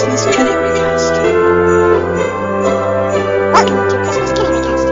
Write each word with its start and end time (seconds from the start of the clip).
Christmas 0.00 0.34
Canarycast. 0.34 1.14
Welcome 3.52 3.84
to 3.90 3.96
Christmas 3.96 4.32
Canarycast. 4.32 4.86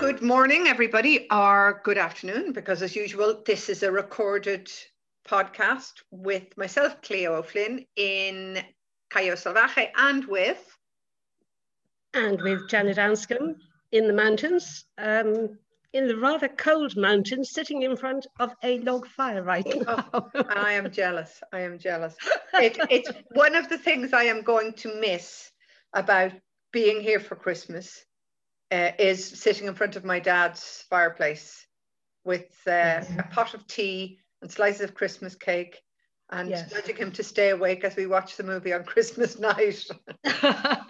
Good 0.00 0.22
morning, 0.22 0.66
everybody, 0.66 1.26
or 1.30 1.82
good 1.84 1.98
afternoon, 1.98 2.54
because 2.54 2.80
as 2.80 2.96
usual, 2.96 3.42
this 3.44 3.68
is 3.68 3.82
a 3.82 3.92
recorded 3.92 4.72
podcast 5.28 5.92
with 6.10 6.56
myself, 6.56 7.02
Cleo 7.02 7.34
O'Flynn, 7.34 7.84
in 7.96 8.62
Callao 9.10 9.34
Salvaje, 9.34 9.90
and 9.98 10.24
with 10.24 10.74
and 12.14 12.40
with 12.40 12.66
Janet 12.70 12.96
Anscombe 12.96 13.56
in 13.92 14.06
the 14.06 14.14
mountains, 14.14 14.86
um, 14.96 15.58
in 15.94 16.08
the 16.08 16.16
rather 16.16 16.48
cold 16.48 16.96
mountains, 16.96 17.50
sitting 17.50 17.82
in 17.82 17.96
front 17.96 18.26
of 18.40 18.52
a 18.64 18.78
log 18.80 19.06
fire 19.06 19.42
right 19.42 19.64
now. 19.86 20.04
Oh, 20.12 20.28
I 20.50 20.72
am 20.72 20.90
jealous. 20.90 21.40
I 21.52 21.60
am 21.60 21.78
jealous. 21.78 22.16
It, 22.54 22.78
it's 22.90 23.10
one 23.34 23.54
of 23.56 23.68
the 23.68 23.78
things 23.78 24.12
I 24.12 24.24
am 24.24 24.42
going 24.42 24.74
to 24.74 25.00
miss 25.00 25.50
about 25.92 26.32
being 26.72 27.00
here 27.00 27.20
for 27.20 27.34
Christmas 27.36 28.04
uh, 28.70 28.90
is 28.98 29.24
sitting 29.26 29.66
in 29.66 29.74
front 29.74 29.96
of 29.96 30.04
my 30.04 30.20
dad's 30.20 30.84
fireplace 30.88 31.66
with 32.24 32.46
uh, 32.66 33.02
a 33.18 33.24
pot 33.30 33.54
of 33.54 33.66
tea 33.66 34.18
and 34.42 34.50
slices 34.50 34.82
of 34.82 34.94
Christmas 34.94 35.34
cake 35.34 35.80
and 36.30 36.50
Yes. 36.50 36.72
nudging 36.72 36.96
him 36.96 37.12
to 37.12 37.22
stay 37.22 37.50
awake 37.50 37.84
as 37.84 37.96
we 37.96 38.06
watch 38.06 38.36
the 38.36 38.42
movie 38.44 38.72
on 38.72 38.84
Christmas 38.84 39.38
night. 39.38 39.84
I 40.24 40.80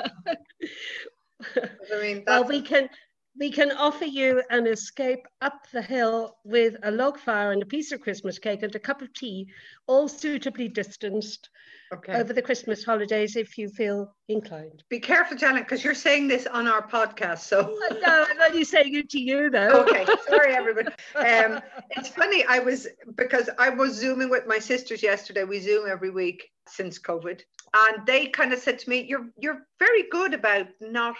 mean, 2.00 2.24
well, 2.26 2.44
we 2.44 2.62
can 2.62 2.88
we 3.38 3.50
can 3.50 3.72
offer 3.72 4.04
you 4.04 4.42
an 4.50 4.66
escape 4.66 5.26
up 5.40 5.66
the 5.72 5.82
hill 5.82 6.36
with 6.44 6.76
a 6.84 6.90
log 6.90 7.18
fire 7.18 7.52
and 7.52 7.62
a 7.62 7.66
piece 7.66 7.90
of 7.90 8.00
Christmas 8.00 8.38
cake 8.38 8.62
and 8.62 8.74
a 8.74 8.78
cup 8.78 9.02
of 9.02 9.12
tea, 9.12 9.48
all 9.86 10.06
suitably 10.06 10.68
distanced 10.68 11.48
okay. 11.92 12.14
over 12.14 12.32
the 12.32 12.42
Christmas 12.42 12.84
holidays 12.84 13.34
if 13.34 13.58
you 13.58 13.68
feel 13.68 14.14
inclined. 14.28 14.84
Be 14.88 15.00
careful, 15.00 15.36
Janet, 15.36 15.64
because 15.64 15.82
you're 15.82 15.94
saying 15.94 16.28
this 16.28 16.46
on 16.46 16.68
our 16.68 16.86
podcast. 16.86 17.40
So, 17.40 17.76
no, 17.90 18.26
I'm 18.28 18.40
only 18.40 18.64
saying 18.64 18.94
it 18.94 19.10
to 19.10 19.20
you 19.20 19.50
though. 19.50 19.82
okay, 19.82 20.06
sorry, 20.28 20.54
everybody. 20.54 20.88
Um, 21.16 21.60
it's 21.90 22.08
funny. 22.08 22.44
I 22.44 22.60
was 22.60 22.86
because 23.16 23.50
I 23.58 23.70
was 23.70 23.94
zooming 23.94 24.30
with 24.30 24.46
my 24.46 24.60
sisters 24.60 25.02
yesterday. 25.02 25.44
We 25.44 25.58
zoom 25.58 25.88
every 25.88 26.10
week 26.10 26.50
since 26.68 27.00
COVID, 27.00 27.40
and 27.74 28.06
they 28.06 28.26
kind 28.26 28.52
of 28.52 28.60
said 28.60 28.78
to 28.80 28.90
me, 28.90 29.04
"You're 29.08 29.26
you're 29.38 29.66
very 29.80 30.04
good 30.10 30.34
about 30.34 30.68
not 30.80 31.16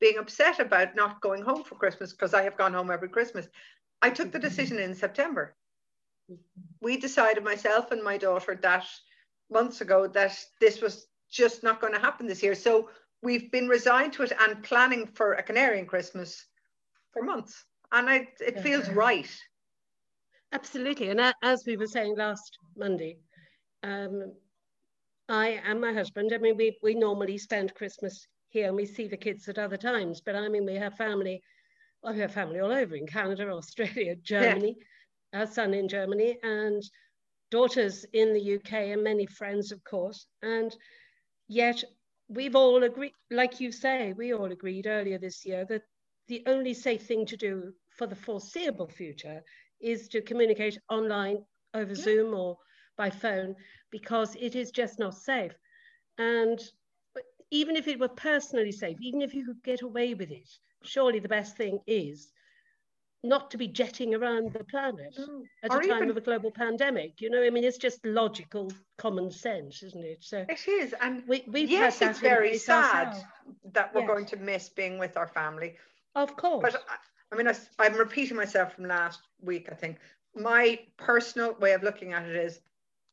being 0.00 0.18
upset 0.18 0.60
about 0.60 0.96
not 0.96 1.20
going 1.20 1.42
home 1.42 1.64
for 1.64 1.74
Christmas 1.76 2.12
because 2.12 2.34
I 2.34 2.42
have 2.42 2.56
gone 2.56 2.74
home 2.74 2.90
every 2.90 3.08
Christmas." 3.08 3.48
I 4.02 4.10
took 4.10 4.30
the 4.30 4.38
decision 4.38 4.78
in 4.78 4.94
September. 4.94 5.56
We 6.80 6.96
decided, 6.98 7.42
myself 7.44 7.92
and 7.92 8.02
my 8.02 8.18
daughter, 8.18 8.58
that 8.62 8.86
months 9.50 9.80
ago 9.80 10.06
that 10.08 10.38
this 10.60 10.80
was 10.80 11.06
just 11.30 11.62
not 11.62 11.80
going 11.80 11.94
to 11.94 11.98
happen 12.00 12.26
this 12.26 12.42
year. 12.42 12.54
So 12.54 12.90
we've 13.22 13.50
been 13.50 13.68
resigned 13.68 14.12
to 14.14 14.22
it 14.22 14.32
and 14.38 14.62
planning 14.62 15.06
for 15.06 15.34
a 15.34 15.42
Canarian 15.42 15.86
Christmas 15.86 16.46
for 17.12 17.22
months, 17.22 17.64
and 17.92 18.10
I, 18.10 18.28
it 18.40 18.60
feels 18.60 18.88
right. 18.90 19.30
Absolutely. 20.52 21.08
And 21.08 21.20
as 21.42 21.64
we 21.66 21.76
were 21.76 21.86
saying 21.86 22.16
last 22.16 22.58
Monday, 22.76 23.18
um, 23.82 24.32
I 25.28 25.60
and 25.64 25.80
my 25.80 25.92
husband, 25.92 26.32
I 26.32 26.38
mean, 26.38 26.56
we, 26.56 26.78
we 26.82 26.94
normally 26.94 27.38
spend 27.38 27.74
Christmas 27.74 28.26
here 28.48 28.68
and 28.68 28.76
we 28.76 28.86
see 28.86 29.08
the 29.08 29.16
kids 29.16 29.48
at 29.48 29.58
other 29.58 29.76
times, 29.76 30.20
but 30.20 30.34
I 30.36 30.48
mean, 30.48 30.64
we 30.66 30.74
have 30.76 30.94
family, 30.96 31.42
well, 32.02 32.14
we 32.14 32.20
have 32.20 32.32
family 32.32 32.60
all 32.60 32.72
over 32.72 32.94
in 32.94 33.06
Canada, 33.06 33.48
Australia, 33.52 34.16
Germany, 34.16 34.76
our 35.32 35.46
son 35.46 35.74
in 35.74 35.88
Germany, 35.88 36.38
and 36.42 36.82
daughters 37.50 38.04
in 38.12 38.32
the 38.32 38.56
UK, 38.56 38.72
and 38.72 39.02
many 39.04 39.26
friends, 39.26 39.72
of 39.72 39.82
course. 39.84 40.26
And 40.42 40.74
yet, 41.48 41.82
we've 42.28 42.56
all 42.56 42.82
agreed, 42.82 43.12
like 43.30 43.60
you 43.60 43.70
say, 43.72 44.12
we 44.12 44.32
all 44.32 44.50
agreed 44.52 44.86
earlier 44.86 45.18
this 45.18 45.44
year 45.44 45.64
that 45.66 45.82
the 46.28 46.42
only 46.46 46.74
safe 46.74 47.02
thing 47.06 47.24
to 47.26 47.36
do 47.36 47.72
for 47.96 48.06
the 48.06 48.16
foreseeable 48.16 48.88
future 48.88 49.42
is 49.80 50.08
to 50.08 50.20
communicate 50.22 50.78
online 50.90 51.44
over 51.74 51.92
Yeah. 51.92 52.02
Zoom 52.02 52.34
or 52.34 52.58
by 52.96 53.10
phone 53.10 53.54
because 53.90 54.34
it 54.36 54.54
is 54.56 54.70
just 54.70 54.98
not 54.98 55.14
safe. 55.14 55.52
And 56.18 56.58
even 57.50 57.76
if 57.76 57.86
it 57.88 57.98
were 57.98 58.08
personally 58.08 58.72
safe, 58.72 58.98
even 59.00 59.22
if 59.22 59.34
you 59.34 59.44
could 59.44 59.62
get 59.62 59.82
away 59.82 60.14
with 60.14 60.30
it, 60.30 60.48
surely 60.82 61.18
the 61.18 61.28
best 61.28 61.56
thing 61.56 61.80
is 61.86 62.32
not 63.22 63.50
to 63.50 63.56
be 63.58 63.66
jetting 63.66 64.14
around 64.14 64.52
the 64.52 64.64
planet 64.64 65.16
at 65.62 65.72
Or 65.72 65.78
a 65.78 65.80
time 65.80 65.96
even- 65.96 66.10
of 66.10 66.16
a 66.16 66.20
global 66.20 66.50
pandemic. 66.50 67.20
You 67.20 67.30
know, 67.30 67.42
I 67.42 67.50
mean, 67.50 67.64
it's 67.64 67.78
just 67.78 68.04
logical 68.04 68.70
common 68.98 69.30
sense, 69.30 69.82
isn't 69.82 70.04
it? 70.04 70.22
So 70.22 70.44
It 70.48 70.68
is, 70.68 70.94
and 71.00 71.26
we, 71.26 71.44
we've 71.48 71.70
yes, 71.70 72.02
it's 72.02 72.20
very 72.20 72.56
sad 72.56 73.08
ourselves. 73.08 73.24
that 73.72 73.94
we're 73.94 74.02
Yes. 74.02 74.08
going 74.08 74.26
to 74.26 74.36
miss 74.36 74.68
being 74.68 74.98
with 74.98 75.16
our 75.16 75.26
family. 75.28 75.76
Of 76.14 76.36
course. 76.36 76.62
But 76.72 76.82
I, 76.88 76.96
I 77.32 77.36
mean, 77.36 77.48
I, 77.48 77.54
I'm 77.78 77.94
repeating 77.94 78.36
myself 78.36 78.74
from 78.74 78.84
last 78.84 79.20
week. 79.40 79.68
I 79.70 79.74
think 79.74 79.98
my 80.34 80.78
personal 80.96 81.54
way 81.54 81.72
of 81.72 81.82
looking 81.82 82.12
at 82.12 82.24
it 82.26 82.36
is, 82.36 82.60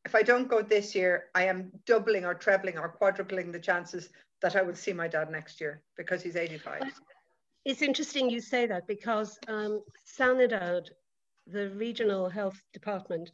if 0.06 0.16
I 0.16 0.22
don't 0.22 0.47
go 0.47 0.62
this 0.62 0.96
year, 0.96 1.25
I 1.34 1.46
am 1.46 1.72
doubling 1.86 2.25
or 2.25 2.34
trebling 2.34 2.78
or 2.78 2.90
quadrupling 2.90 3.52
the 3.52 3.59
chances 3.59 4.09
that 4.41 4.56
I 4.56 4.62
will 4.62 4.75
see 4.75 4.94
my 4.94 5.08
dad 5.08 5.31
next 5.31 5.62
year 5.62 5.81
because 5.96 6.22
he's 6.22 6.36
85. 6.36 6.84
It's 7.66 7.81
interesting 7.81 8.30
you 8.30 8.42
say 8.42 8.68
that 8.68 8.88
because 8.88 9.40
um, 9.47 9.81
Sanidad, 10.06 10.90
the 11.47 11.69
regional 11.69 12.30
health 12.30 12.62
department 12.74 13.31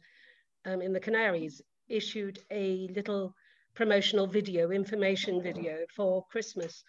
um, 0.64 0.80
in 0.80 0.92
the 0.92 1.00
Canaries, 1.00 1.60
issued 1.88 2.38
a 2.52 2.88
little 2.94 3.34
promotional 3.74 4.26
video, 4.26 4.70
information 4.70 5.42
video 5.42 5.78
for 5.96 6.24
Christmas 6.30 6.84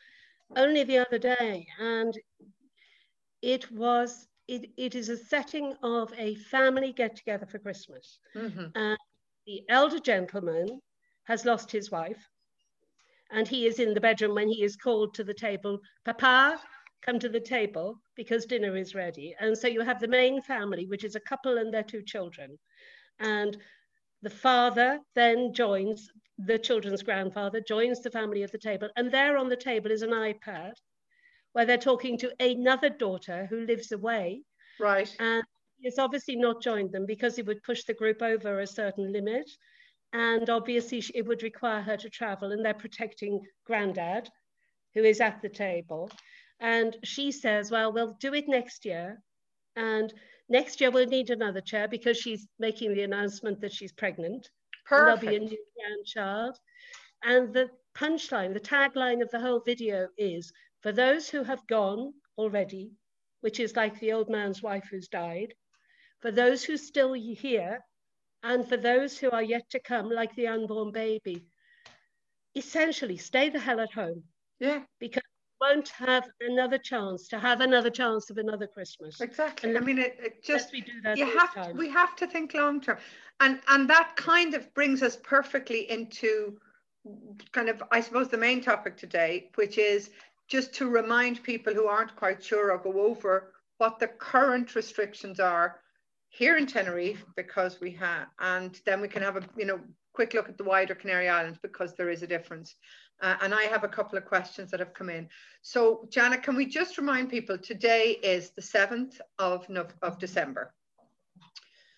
only 0.56 0.84
the 0.84 1.00
other 1.00 1.18
day. 1.18 1.66
And 1.80 2.14
it 3.42 3.72
was, 3.72 4.28
it, 4.48 4.70
it 4.78 4.94
is 4.94 5.10
a 5.10 5.18
setting 5.18 5.76
of 5.82 6.14
a 6.18 6.36
family 6.36 6.94
get 6.94 7.16
together 7.16 7.48
for 7.48 7.58
Christmas. 7.58 8.20
Mhm. 8.36 8.72
The 9.46 9.64
elder 9.70 10.00
gentleman 10.00 10.82
has 11.26 11.46
lost 11.46 11.72
his 11.72 11.92
wife 11.92 12.28
and 13.32 13.48
he 13.48 13.66
is 13.66 13.80
in 13.80 13.94
the 13.94 14.02
bedroom 14.02 14.36
when 14.36 14.50
he 14.50 14.64
is 14.64 14.76
called 14.76 15.14
to 15.16 15.24
the 15.24 15.34
table, 15.34 15.80
Papa, 16.06 16.60
come 17.02 17.18
to 17.20 17.30
the 17.30 17.40
table 17.40 18.00
because 18.16 18.46
dinner 18.46 18.76
is 18.76 18.94
ready. 18.94 19.36
And 19.40 19.58
so 19.58 19.68
you 19.68 19.82
have 19.82 20.00
the 20.00 20.08
main 20.08 20.42
family, 20.42 20.86
which 20.86 21.04
is 21.04 21.16
a 21.16 21.22
couple 21.22 21.58
and 21.58 21.74
their 21.74 21.84
two 21.84 22.04
children. 22.04 22.58
And 23.20 23.58
the 24.22 24.30
father 24.30 25.00
then 25.16 25.54
joins 25.54 26.10
the 26.38 26.60
children's 26.60 27.04
grandfather, 27.04 27.62
joins 27.62 28.02
the 28.02 28.12
family 28.12 28.44
at 28.44 28.52
the 28.52 28.58
table. 28.58 28.90
And 28.96 29.12
there 29.12 29.38
on 29.38 29.50
the 29.50 29.56
table 29.56 29.92
is 29.92 30.02
an 30.02 30.12
iPad 30.12 30.74
where 31.54 31.66
they're 31.66 31.78
talking 31.78 32.18
to 32.20 32.34
another 32.40 32.90
daughter 32.90 33.48
who 33.50 33.66
lives 33.66 33.92
away. 33.92 34.44
Right. 34.80 35.14
And 35.20 35.44
he's 35.82 36.00
obviously 36.00 36.36
not 36.36 36.62
joined 36.62 36.92
them 36.92 37.06
because 37.06 37.38
it 37.38 37.46
would 37.46 37.64
push 37.64 37.84
the 37.84 37.94
group 37.94 38.22
over 38.22 38.60
a 38.60 38.68
certain 38.68 39.12
limit. 39.12 39.50
And 40.14 40.50
obviously, 40.50 41.04
it 41.16 41.26
would 41.26 41.42
require 41.42 41.82
her 41.82 41.98
to 41.98 42.10
travel, 42.10 42.52
and 42.52 42.64
they're 42.64 42.74
protecting 42.74 43.42
granddad, 43.66 44.30
who 44.94 45.04
is 45.04 45.22
at 45.22 45.42
the 45.42 45.50
table. 45.50 46.12
And 46.60 46.96
she 47.04 47.32
says, 47.32 47.72
Well, 47.72 47.94
we'll 47.94 48.18
do 48.20 48.34
it 48.34 48.48
next 48.48 48.86
year. 48.86 49.22
And 49.76 50.14
next 50.50 50.82
year, 50.82 50.92
we'll 50.92 51.08
need 51.08 51.30
another 51.30 51.62
chair 51.62 51.88
because 51.88 52.18
she's 52.18 52.46
making 52.60 52.94
the 52.94 53.04
announcement 53.04 53.62
that 53.62 53.74
she's 53.74 53.94
pregnant. 53.94 54.50
And 54.90 55.08
there'll 55.08 55.18
be 55.18 55.36
a 55.36 55.40
new 55.40 55.66
grandchild. 55.78 56.58
And 57.24 57.54
the 57.54 57.70
punchline, 57.96 58.54
the 58.54 58.60
tagline 58.60 59.22
of 59.22 59.30
the 59.32 59.40
whole 59.40 59.62
video 59.62 60.08
is 60.18 60.52
for 60.82 60.92
those 60.92 61.30
who 61.30 61.44
have 61.44 61.66
gone 61.68 62.14
already, 62.38 62.92
which 63.42 63.60
is 63.60 63.76
like 63.76 63.98
the 64.00 64.12
old 64.12 64.30
man's 64.30 64.62
wife 64.62 64.88
who's 64.92 65.08
died, 65.08 65.54
for 66.22 66.32
those 66.32 66.64
who 66.64 66.78
still 66.78 67.14
here, 67.14 67.80
and 68.44 68.68
for 68.68 68.78
those 68.78 69.18
who 69.18 69.30
are 69.32 69.44
yet 69.44 69.70
to 69.72 69.80
come, 69.80 70.10
like 70.10 70.36
the 70.36 70.48
unborn 70.48 70.92
baby. 70.92 71.46
Essentially, 72.56 73.18
stay 73.18 73.50
the 73.50 73.60
hell 73.60 73.80
at 73.80 73.92
home 73.94 74.24
Yeah, 74.60 74.82
because 75.00 75.24
you 75.24 75.68
won't 75.68 75.90
have 75.90 76.28
another 76.42 76.78
chance 76.78 77.28
to 77.30 77.40
have 77.40 77.62
another 77.62 77.90
chance 77.90 78.30
of 78.30 78.38
another 78.38 78.68
Christmas. 78.68 79.22
exactly. 79.22 79.70
And 79.70 79.78
I 79.78 79.82
mean, 79.82 80.00
it, 80.00 80.18
it 80.22 80.44
just 80.44 80.72
we 80.72 80.82
do 80.82 81.02
that 81.04 81.18
you 81.18 81.26
have 81.26 81.54
time. 81.54 81.78
we 81.78 81.90
have 81.90 82.16
to 82.18 82.28
think 82.28 82.54
long 82.54 82.82
term 82.82 82.98
and 83.40 83.62
and 83.70 83.90
that 83.90 84.16
kind 84.16 84.54
of 84.54 84.74
brings 84.74 85.02
us 85.02 85.18
perfectly 85.24 85.90
into 85.90 86.58
kind 87.52 87.70
of 87.70 87.82
i 87.92 88.00
suppose 88.00 88.28
the 88.28 88.38
main 88.38 88.62
topic 88.62 88.96
today 88.96 89.50
which 89.56 89.78
is 89.78 90.12
just 90.48 90.74
to 90.74 90.90
remind 90.90 91.42
people 91.44 91.74
who 91.74 91.88
aren't 91.88 92.16
quite 92.16 92.44
sure 92.44 92.72
or 92.72 92.78
go 92.78 93.02
over 93.02 93.54
what 93.78 93.98
the 93.98 94.08
current 94.08 94.76
restrictions 94.76 95.40
are 95.40 95.80
here 96.32 96.58
in 96.58 96.66
tenerife 96.66 97.24
because 97.36 97.80
we 97.80 97.92
have 97.92 98.28
and 98.40 98.82
then 98.86 99.00
we 99.02 99.08
can 99.08 99.22
have 99.22 99.38
a 99.38 99.44
you 99.56 99.66
know 99.66 99.80
quick 100.14 100.34
look 100.34 100.50
at 100.50 100.58
the 100.58 100.64
wider 100.64 100.96
canary 100.96 101.30
islands 101.30 101.60
because 101.62 101.94
there 101.96 102.10
is 102.10 102.24
a 102.24 102.28
difference 102.28 102.76
Uh, 103.22 103.36
and 103.42 103.54
I 103.54 103.64
have 103.64 103.84
a 103.84 103.88
couple 103.88 104.18
of 104.18 104.26
questions 104.26 104.72
that 104.72 104.80
have 104.80 104.94
come 104.94 105.10
in. 105.10 105.30
So, 105.62 106.08
Janet, 106.10 106.42
can 106.42 106.56
we 106.56 106.66
just 106.66 106.98
remind 106.98 107.30
people 107.30 107.58
today 107.58 108.18
is 108.24 108.50
the 108.50 108.64
7th 108.64 109.22
of, 109.38 109.68
of 110.02 110.18
December? 110.18 110.74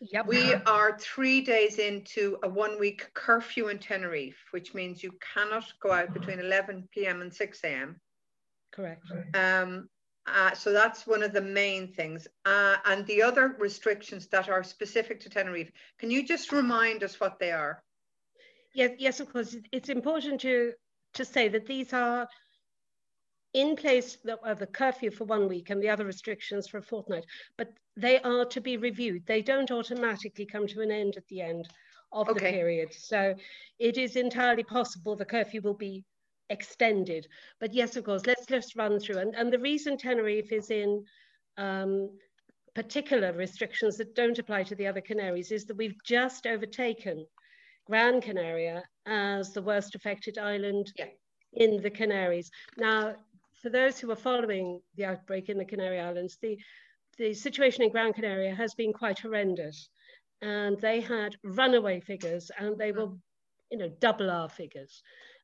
Yep. 0.01 0.27
We 0.27 0.53
are 0.65 0.97
three 0.99 1.39
days 1.39 1.79
into 1.79 2.37
a 2.43 2.49
one 2.49 2.77
week 2.77 3.09
curfew 3.13 3.69
in 3.69 3.79
Tenerife, 3.79 4.41
which 4.51 4.73
means 4.73 5.01
you 5.01 5.13
cannot 5.33 5.63
go 5.79 5.93
out 5.93 6.13
between 6.13 6.39
11 6.39 6.89
p.m. 6.91 7.21
and 7.21 7.33
6 7.33 7.63
a.m. 7.63 8.01
correct. 9.07 9.37
Um, 9.37 9.87
uh, 10.25 10.53
so 10.53 10.71
that's 10.71 11.05
one 11.05 11.23
of 11.23 11.33
the 11.33 11.41
main 11.41 11.91
things. 11.93 12.27
Uh, 12.45 12.77
and 12.85 13.05
the 13.07 13.21
other 13.21 13.55
restrictions 13.59 14.27
that 14.27 14.49
are 14.49 14.63
specific 14.63 15.19
to 15.21 15.29
Tenerife, 15.29 15.71
can 15.97 16.09
you 16.09 16.25
just 16.25 16.51
remind 16.51 17.03
us 17.03 17.19
what 17.19 17.39
they 17.39 17.51
are? 17.51 17.83
Yes, 18.73 18.91
yes, 18.97 19.19
of 19.19 19.31
course. 19.31 19.55
It's 19.71 19.89
important 19.89 20.41
to 20.41 20.73
to 21.13 21.25
say 21.25 21.47
that 21.47 21.67
these 21.67 21.93
are 21.93 22.27
in 23.53 23.75
place 23.75 24.17
the, 24.23 24.39
uh, 24.41 24.53
the 24.55 24.65
curfew 24.65 25.11
for 25.11 25.25
one 25.25 25.47
week 25.47 25.69
and 25.69 25.81
the 25.81 25.89
other 25.89 26.05
restrictions 26.05 26.67
for 26.67 26.79
a 26.79 26.81
fortnight, 26.81 27.25
but 27.55 27.71
they 27.95 28.19
are 28.21 28.45
to 28.45 28.59
be 28.59 28.77
reviewed. 28.77 29.23
They 29.27 29.43
don't 29.43 29.69
automatically 29.69 30.45
come 30.45 30.65
to 30.67 30.81
an 30.81 30.89
end 30.89 31.17
at 31.17 31.27
the 31.27 31.41
end 31.41 31.69
of 32.11 32.27
Okay. 32.29 32.51
the 32.51 32.57
period. 32.57 32.93
So 32.93 33.35
it 33.77 33.97
is 33.97 34.15
entirely 34.15 34.63
possible 34.63 35.15
the 35.15 35.25
curfew 35.25 35.61
will 35.61 35.75
be 35.75 36.03
extended. 36.49 37.27
But 37.59 37.73
yes, 37.73 37.95
of 37.95 38.03
course, 38.03 38.25
let's 38.25 38.45
just 38.45 38.75
run 38.75 38.99
through. 38.99 39.17
And, 39.17 39.35
and 39.35 39.51
the 39.51 39.59
reason 39.59 39.97
Tenerife 39.97 40.51
is 40.51 40.69
in 40.69 41.03
um, 41.57 42.09
particular 42.75 43.33
restrictions 43.33 43.97
that 43.97 44.15
don't 44.15 44.39
apply 44.39 44.63
to 44.63 44.75
the 44.75 44.87
other 44.87 45.01
Canaries 45.01 45.51
is 45.51 45.65
that 45.65 45.77
we've 45.77 46.01
just 46.03 46.47
overtaken 46.47 47.25
Gran 47.85 48.21
Canaria 48.21 48.83
as 49.05 49.53
the 49.53 49.61
worst 49.61 49.95
affected 49.95 50.37
island 50.37 50.91
Yeah. 50.97 51.07
in 51.53 51.81
the 51.81 51.89
Canaries. 51.89 52.49
Now, 52.77 53.15
for 53.61 53.69
those 53.69 53.99
who 53.99 54.11
are 54.11 54.15
following 54.15 54.81
the 54.95 55.05
outbreak 55.05 55.49
in 55.49 55.57
the 55.57 55.65
Canary 55.65 55.99
Islands, 55.99 56.37
the, 56.41 56.57
the 57.17 57.33
situation 57.33 57.83
in 57.83 57.91
Gran 57.91 58.13
Canaria 58.13 58.55
has 58.55 58.73
been 58.73 58.93
quite 58.93 59.19
horrendous. 59.19 59.89
And 60.41 60.79
they 60.81 60.99
had 60.99 61.37
runaway 61.43 62.01
figures 62.01 62.51
and 62.57 62.77
they 62.77 62.91
were, 62.91 63.09
you 63.71 63.77
know, 63.77 63.89
double 63.99 64.29
our 64.29 64.49
figures. 64.49 65.01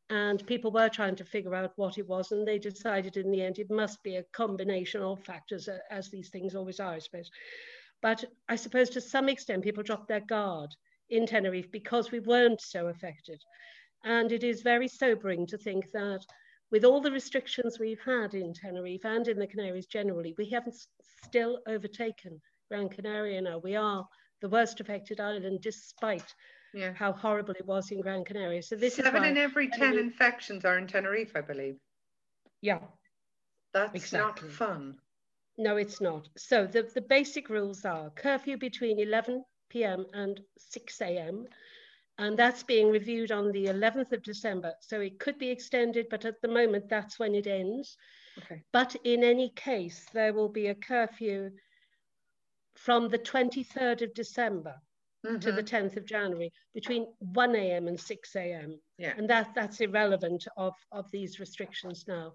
And 0.09 0.45
people 0.47 0.71
were 0.71 0.89
trying 0.89 1.15
to 1.17 1.25
figure 1.25 1.53
out 1.53 1.73
what 1.75 1.97
it 1.97 2.07
was. 2.07 2.31
And 2.31 2.47
they 2.47 2.57
decided 2.57 3.17
in 3.17 3.29
the 3.31 3.41
end 3.41 3.59
it 3.59 3.69
must 3.69 4.01
be 4.03 4.15
a 4.15 4.23
combination 4.33 5.01
of 5.01 5.23
factors, 5.23 5.67
uh, 5.67 5.77
as 5.91 6.09
these 6.09 6.29
things 6.29 6.55
always 6.55 6.79
are, 6.79 6.93
I 6.93 6.99
suppose. 6.99 7.29
But 8.01 8.23
I 8.47 8.55
suppose 8.55 8.89
to 8.91 9.01
some 9.01 9.29
extent 9.29 9.63
people 9.63 9.83
dropped 9.83 10.07
their 10.07 10.21
guard 10.21 10.75
in 11.09 11.25
Tenerife 11.25 11.71
because 11.71 12.11
we 12.11 12.19
weren't 12.19 12.61
so 12.61 12.87
affected. 12.87 13.41
And 14.03 14.31
it 14.31 14.43
is 14.43 14.61
very 14.61 14.87
sobering 14.87 15.45
to 15.47 15.57
think 15.57 15.91
that 15.91 16.25
with 16.71 16.85
all 16.85 17.01
the 17.01 17.11
restrictions 17.11 17.79
we've 17.79 18.01
had 18.01 18.33
in 18.33 18.53
Tenerife 18.53 19.05
and 19.05 19.27
in 19.27 19.39
the 19.39 19.47
Canaries 19.47 19.87
generally, 19.87 20.35
we 20.37 20.49
haven't 20.49 20.75
still 21.25 21.59
overtaken 21.67 22.39
Gran 22.69 22.89
Canaria 22.89 23.41
now. 23.41 23.57
We 23.57 23.75
are 23.75 24.07
the 24.41 24.49
worst 24.49 24.79
affected 24.79 25.19
island 25.19 25.61
despite 25.61 26.33
Yeah. 26.73 26.93
how 26.93 27.11
horrible 27.11 27.53
it 27.57 27.65
was 27.65 27.91
in 27.91 28.01
Gran 28.01 28.23
Canaria. 28.25 28.61
So 28.61 28.75
this 28.75 28.95
Seven 28.95 29.23
in 29.25 29.37
every 29.37 29.67
10 29.69 29.79
Tenerife- 29.79 29.99
infections 29.99 30.65
are 30.65 30.77
in 30.77 30.87
Tenerife, 30.87 31.31
I 31.35 31.41
believe. 31.41 31.77
yeah, 32.61 32.79
That's 33.73 33.93
Exactly. 33.95 34.47
not 34.47 34.53
fun. 34.55 34.99
no, 35.57 35.77
it's 35.77 35.99
not. 36.01 36.27
So 36.37 36.65
the, 36.67 36.83
the 36.83 37.01
basic 37.01 37.49
rules 37.49 37.85
are 37.85 38.09
curfew 38.11 38.57
between 38.57 38.99
11 38.99 39.43
p.m. 39.69 40.05
and 40.13 40.39
6 40.57 41.01
a.m. 41.01 41.47
And 42.17 42.37
that's 42.37 42.63
being 42.63 42.89
reviewed 42.91 43.31
on 43.31 43.51
the 43.51 43.65
11th 43.67 44.11
of 44.11 44.21
December. 44.23 44.73
So 44.81 44.99
it 44.99 45.19
could 45.19 45.37
be 45.39 45.49
extended, 45.49 46.07
but 46.09 46.25
at 46.25 46.41
the 46.41 46.47
moment, 46.49 46.89
that's 46.89 47.17
when 47.17 47.33
it 47.33 47.47
ends. 47.47 47.95
Okay. 48.39 48.61
But 48.73 48.95
in 49.05 49.23
any 49.23 49.49
case, 49.55 50.05
there 50.13 50.33
will 50.33 50.49
be 50.49 50.67
a 50.67 50.75
curfew 50.75 51.51
from 52.75 53.07
the 53.09 53.19
23rd 53.19 54.01
of 54.01 54.13
December 54.13 54.75
to 55.23 55.51
the 55.51 55.61
Mhm. 55.63 55.65
10th 55.65 55.97
of 55.97 56.05
January 56.05 56.51
between 56.73 57.05
1 57.19 57.55
a.m. 57.55 57.87
and 57.87 57.99
6 57.99 58.35
a.m. 58.35 58.79
Yeah. 58.97 59.13
And 59.17 59.29
that, 59.29 59.53
that's 59.53 59.79
irrelevant 59.81 60.47
of, 60.57 60.73
of 60.91 61.09
these 61.11 61.39
restrictions 61.39 62.05
now. 62.07 62.33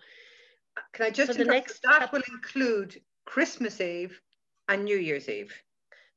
Can 0.92 1.06
I 1.06 1.10
just 1.10 1.32
for 1.32 1.38
the 1.38 1.44
next 1.44 1.80
that 1.82 2.00
couple- 2.00 2.18
will 2.18 2.34
include 2.34 3.00
Christmas 3.24 3.80
Eve 3.80 4.20
and 4.68 4.84
New 4.84 4.96
Year's 4.96 5.28
Eve. 5.28 5.52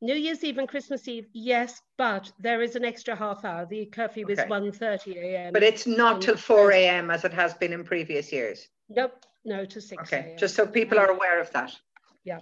New 0.01 0.15
Year's 0.15 0.43
Eve 0.43 0.57
and 0.59 0.67
Christmas 0.67 1.07
Eve, 1.07 1.27
yes, 1.33 1.81
but 1.97 2.31
there 2.37 2.61
is 2.61 2.75
an 2.75 2.85
extra 2.85 3.15
half 3.15 3.43
hour. 3.45 3.65
The 3.65 3.85
curfew 3.87 4.27
is 4.27 4.37
Okay. 4.39 4.47
1.30 4.49 5.15
a.m. 5.17 5.53
But 5.53 5.63
it's 5.63 5.87
not 5.87 6.21
till 6.21 6.37
4 6.37 6.71
a.m. 6.71 7.09
as 7.09 7.23
it 7.25 7.33
has 7.33 7.53
been 7.55 7.73
in 7.73 7.83
previous 7.83 8.31
years. 8.31 8.67
Nope, 8.89 9.25
no 9.43 9.65
to 9.65 9.81
6 9.81 10.01
Okay, 10.03 10.35
just 10.37 10.55
so 10.55 10.67
people 10.67 10.99
are 10.99 11.09
aware 11.09 11.39
of 11.39 11.51
that. 11.53 11.75
Yeah. 12.23 12.41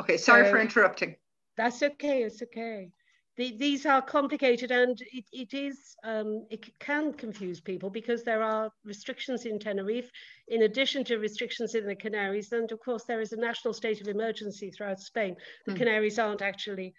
Okay, 0.00 0.16
sorry 0.16 0.50
for 0.50 0.58
interrupting. 0.58 1.16
That's 1.56 1.82
okay, 1.82 2.22
it's 2.24 2.42
okay. 2.42 2.90
The, 3.36 3.54
these 3.58 3.84
are 3.84 4.00
complicated 4.00 4.70
and 4.70 4.98
it, 5.12 5.24
it 5.30 5.52
is, 5.52 5.94
um, 6.04 6.46
it 6.50 6.66
can 6.78 7.12
confuse 7.12 7.60
people 7.60 7.90
because 7.90 8.24
there 8.24 8.42
are 8.42 8.70
restrictions 8.84 9.44
in 9.44 9.58
Tenerife, 9.58 10.10
in 10.48 10.62
addition 10.62 11.04
to 11.04 11.18
restrictions 11.18 11.74
in 11.74 11.86
the 11.86 11.94
Canaries. 11.94 12.52
And 12.52 12.70
of 12.72 12.80
course, 12.80 13.04
there 13.04 13.20
is 13.20 13.32
a 13.32 13.36
national 13.36 13.74
state 13.74 14.00
of 14.00 14.08
emergency 14.08 14.70
throughout 14.70 15.00
Spain. 15.00 15.36
The 15.66 15.72
Hmm. 15.72 15.78
Canaries 15.78 16.18
aren't 16.18 16.40
actually 16.40 16.94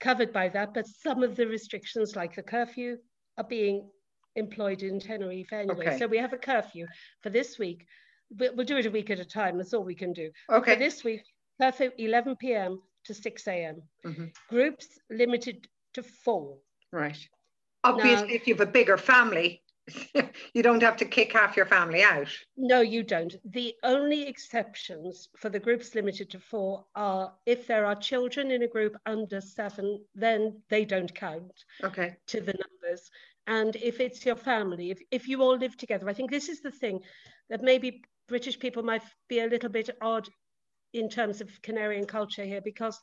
covered 0.00 0.32
by 0.32 0.48
that, 0.50 0.72
but 0.72 0.86
some 0.86 1.22
of 1.22 1.36
the 1.36 1.46
restrictions, 1.46 2.16
like 2.16 2.34
the 2.34 2.42
curfew, 2.42 2.96
are 3.36 3.44
being 3.44 3.90
employed 4.36 4.82
in 4.82 4.98
Tenerife 4.98 5.52
anyway. 5.52 5.88
Okay. 5.88 5.98
So 5.98 6.06
we 6.06 6.18
have 6.18 6.32
a 6.32 6.38
curfew 6.38 6.86
for 7.20 7.28
this 7.30 7.58
week. 7.58 7.86
We'll, 8.30 8.64
do 8.64 8.78
it 8.78 8.86
a 8.86 8.90
week 8.90 9.10
at 9.10 9.20
a 9.20 9.24
time. 9.24 9.58
That's 9.58 9.74
all 9.74 9.84
we 9.84 9.94
can 9.94 10.12
do. 10.12 10.30
For 10.46 10.56
Okay. 10.56 10.76
this 10.76 11.04
week, 11.04 11.22
curfew 11.60 11.90
11 11.98 12.36
p.m. 12.36 12.80
to 13.04 13.14
6 13.14 13.46
a.m. 13.48 13.82
Mhm. 14.04 14.32
Groups 14.48 14.88
limited 15.10 15.68
to 15.94 16.02
four. 16.02 16.58
Right. 16.92 17.18
Obviously, 17.82 18.34
if 18.34 18.46
you 18.46 18.54
have 18.54 18.66
a 18.66 18.70
bigger 18.70 18.96
family, 18.96 19.62
you 20.54 20.62
don't 20.62 20.82
have 20.82 20.96
to 20.96 21.04
kick 21.04 21.32
half 21.32 21.56
your 21.56 21.66
family 21.66 22.02
out. 22.02 22.28
No, 22.56 22.80
you 22.80 23.02
don't. 23.02 23.34
The 23.52 23.74
only 23.82 24.26
exceptions 24.26 25.28
for 25.36 25.50
the 25.50 25.58
groups 25.58 25.94
limited 25.94 26.30
to 26.30 26.40
four 26.40 26.86
are 26.94 27.34
if 27.44 27.66
there 27.66 27.84
are 27.84 27.94
children 27.94 28.50
in 28.50 28.62
a 28.62 28.68
group 28.68 28.96
under 29.04 29.40
seven, 29.40 30.02
then 30.14 30.62
they 30.70 30.84
don't 30.84 31.14
count 31.14 31.64
Okay. 31.82 32.16
to 32.28 32.40
the 32.40 32.54
numbers. 32.54 33.10
And 33.46 33.76
if 33.76 34.00
it's 34.00 34.24
your 34.24 34.36
family, 34.36 34.90
if, 34.90 35.00
if 35.10 35.28
you 35.28 35.42
all 35.42 35.58
live 35.58 35.76
together, 35.76 36.08
I 36.08 36.14
think 36.14 36.30
this 36.30 36.48
is 36.48 36.62
the 36.62 36.70
thing 36.70 37.00
that 37.50 37.62
maybe 37.62 38.02
British 38.26 38.58
people 38.58 38.82
might 38.82 39.02
be 39.28 39.40
a 39.40 39.46
little 39.46 39.68
bit 39.68 39.90
odd 40.00 40.26
in 40.94 41.08
terms 41.08 41.40
of 41.40 41.50
Canarian 41.62 42.06
culture 42.06 42.44
here, 42.44 42.60
because 42.62 42.98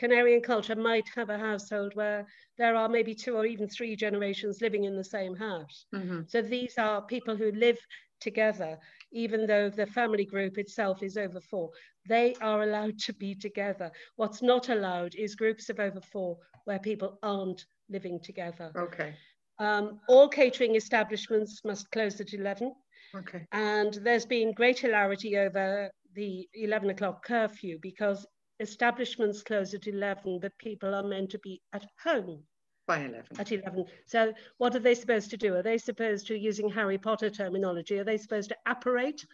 Canarian 0.00 0.42
culture 0.42 0.74
might 0.74 1.08
have 1.14 1.30
a 1.30 1.38
household 1.38 1.94
where 1.94 2.26
there 2.58 2.74
are 2.74 2.88
maybe 2.88 3.14
two 3.14 3.36
or 3.36 3.46
even 3.46 3.68
three 3.68 3.94
generations 3.94 4.60
living 4.60 4.84
in 4.84 4.96
the 4.96 5.04
same 5.04 5.36
house. 5.36 5.86
Mhm. 5.94 6.28
So 6.28 6.42
these 6.42 6.78
are 6.78 7.06
people 7.06 7.36
who 7.36 7.52
live 7.52 7.78
together, 8.20 8.78
even 9.12 9.46
though 9.46 9.68
the 9.68 9.86
family 9.86 10.24
group 10.24 10.56
itself 10.58 11.02
is 11.02 11.16
over 11.16 11.40
four. 11.40 11.70
They 12.08 12.34
are 12.40 12.62
allowed 12.62 12.98
to 13.00 13.12
be 13.12 13.34
together. 13.34 13.92
What's 14.16 14.42
not 14.42 14.68
allowed 14.70 15.14
is 15.14 15.36
groups 15.36 15.68
of 15.68 15.78
over 15.78 16.00
four 16.00 16.38
where 16.64 16.78
people 16.78 17.18
aren't 17.22 17.66
living 17.90 18.18
together. 18.20 18.72
Okay. 18.74 19.14
Um, 19.58 20.00
all 20.08 20.28
catering 20.28 20.74
establishments 20.74 21.60
must 21.64 21.90
close 21.90 22.20
at 22.20 22.32
11, 22.32 22.74
Okay. 23.14 23.46
and 23.52 23.94
there's 23.94 24.26
been 24.26 24.52
great 24.52 24.78
hilarity 24.80 25.36
over 25.36 25.90
the 26.14 26.48
11 26.54 26.90
o'clock 26.90 27.24
curfew 27.24 27.78
because 27.82 28.26
establishments 28.60 29.42
close 29.42 29.74
at 29.74 29.86
11, 29.86 30.38
but 30.40 30.56
people 30.58 30.94
are 30.94 31.02
meant 31.02 31.30
to 31.30 31.38
be 31.40 31.60
at 31.72 31.84
home 32.02 32.42
By 32.86 32.98
11. 32.98 33.24
at 33.38 33.52
11. 33.52 33.84
So 34.06 34.32
what 34.58 34.74
are 34.74 34.80
they 34.80 34.94
supposed 34.94 35.30
to 35.30 35.36
do? 35.36 35.54
Are 35.56 35.62
they 35.62 35.78
supposed 35.78 36.26
to, 36.28 36.38
using 36.38 36.68
Harry 36.70 36.98
Potter 36.98 37.30
terminology, 37.30 37.98
are 37.98 38.04
they 38.04 38.18
supposed 38.18 38.50
to 38.50 38.56
apparate? 38.66 39.24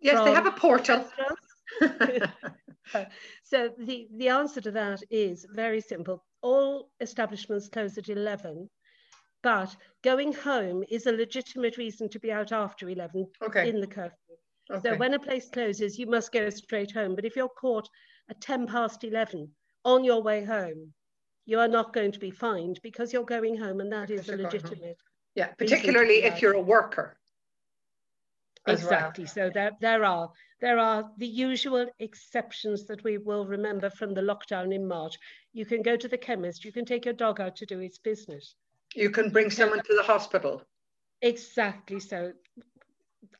Yes, 0.00 0.24
they 0.24 0.32
have 0.32 0.46
a 0.46 0.52
portal. 0.52 1.04
so 3.42 3.70
the, 3.78 4.08
the 4.16 4.28
answer 4.28 4.60
to 4.60 4.70
that 4.70 5.02
is 5.10 5.46
very 5.52 5.80
simple. 5.80 6.24
All 6.42 6.90
establishments 7.00 7.68
close 7.68 7.98
at 7.98 8.08
11, 8.08 8.68
but 9.42 9.74
going 10.02 10.32
home 10.32 10.84
is 10.90 11.06
a 11.06 11.12
legitimate 11.12 11.76
reason 11.76 12.08
to 12.10 12.18
be 12.18 12.32
out 12.32 12.52
after 12.52 12.88
11 12.88 13.26
okay. 13.42 13.68
in 13.68 13.80
the 13.80 13.86
curfew. 13.86 14.16
Okay. 14.70 14.90
So 14.90 14.96
when 14.96 15.14
a 15.14 15.18
place 15.18 15.48
closes, 15.50 15.98
you 15.98 16.06
must 16.06 16.32
go 16.32 16.48
straight 16.50 16.92
home. 16.92 17.14
But 17.14 17.24
if 17.24 17.36
you're 17.36 17.48
caught 17.48 17.88
at 18.30 18.40
10 18.40 18.66
past 18.66 19.04
11 19.04 19.48
on 19.84 20.04
your 20.04 20.22
way 20.22 20.44
home, 20.44 20.92
you 21.46 21.58
are 21.58 21.68
not 21.68 21.92
going 21.92 22.12
to 22.12 22.18
be 22.18 22.30
fined 22.30 22.78
because 22.82 23.12
you're 23.12 23.24
going 23.24 23.56
home 23.58 23.80
and 23.80 23.92
that 23.92 24.08
Because 24.08 24.28
is 24.28 24.28
a 24.28 24.32
you're 24.32 24.36
going 24.38 24.50
home. 24.50 24.62
legitimate. 24.62 24.96
yeah, 25.34 25.48
particularly 25.58 26.22
if 26.24 26.40
you're 26.40 26.54
a 26.54 26.60
worker. 26.60 27.16
as 28.66 28.82
well. 28.84 28.92
Exactly. 28.92 29.26
So 29.26 29.50
there, 29.52 29.72
there 29.80 30.04
are 30.04 30.30
there 30.60 30.78
are 30.78 31.10
the 31.16 31.26
usual 31.26 31.86
exceptions 31.98 32.86
that 32.86 33.02
we 33.02 33.16
will 33.18 33.46
remember 33.46 33.88
from 33.90 34.12
the 34.12 34.20
lockdown 34.20 34.74
in 34.74 34.86
March. 34.86 35.16
You 35.54 35.64
can 35.64 35.82
go 35.82 35.96
to 35.96 36.06
the 36.08 36.18
chemist, 36.18 36.64
you 36.64 36.72
can 36.72 36.84
take 36.84 37.04
your 37.06 37.14
dog 37.14 37.40
out 37.40 37.56
to 37.56 37.66
do 37.66 37.80
its 37.80 37.98
business. 37.98 38.54
You 38.94 39.10
can 39.10 39.30
bring 39.30 39.50
someone 39.50 39.82
to 39.82 39.94
the 39.96 40.02
hospital. 40.02 40.62
Exactly. 41.22 42.00
So 42.00 42.32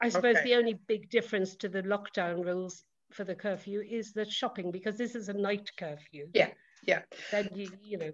I 0.01 0.09
suppose 0.09 0.37
Okay. 0.37 0.45
the 0.45 0.55
only 0.57 0.75
big 0.87 1.11
difference 1.11 1.57
to 1.57 1.69
the 1.69 1.83
lockdown 1.83 2.45
rules 2.45 2.85
for 3.13 3.25
the 3.25 3.35
curfew 3.35 3.81
is 3.81 4.13
the 4.13 4.25
shopping, 4.25 4.71
because 4.71 4.97
this 4.97 5.15
is 5.15 5.29
a 5.29 5.33
night 5.33 5.71
curfew. 5.77 6.29
Yeah, 6.33 6.51
yeah. 6.87 7.03
Then 7.31 7.49
you, 7.55 7.71
you 7.83 7.99
know, 7.99 8.13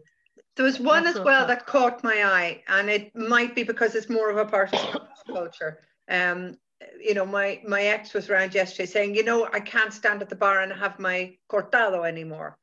There 0.56 0.64
was 0.64 0.80
one 0.80 1.06
as 1.06 1.20
well 1.20 1.46
that 1.46 1.66
caught 1.66 2.02
my 2.02 2.24
eye, 2.24 2.62
and 2.68 2.88
it 2.90 3.14
might 3.14 3.54
be 3.54 3.62
because 3.62 3.94
it's 3.94 4.08
more 4.08 4.30
of 4.30 4.38
a 4.38 4.44
part 4.46 4.72
of 4.74 5.00
culture. 5.26 5.80
Um, 6.08 6.56
you 7.00 7.14
know, 7.14 7.26
my 7.26 7.60
my 7.66 7.82
ex 7.82 8.12
was 8.14 8.28
around 8.30 8.54
yesterday 8.54 8.86
saying, 8.86 9.14
you 9.14 9.22
know, 9.24 9.48
I 9.52 9.60
can't 9.60 9.92
stand 9.92 10.22
at 10.22 10.28
the 10.28 10.36
bar 10.36 10.60
and 10.60 10.72
have 10.72 10.98
my 10.98 11.36
cortado 11.50 12.06
anymore 12.06 12.58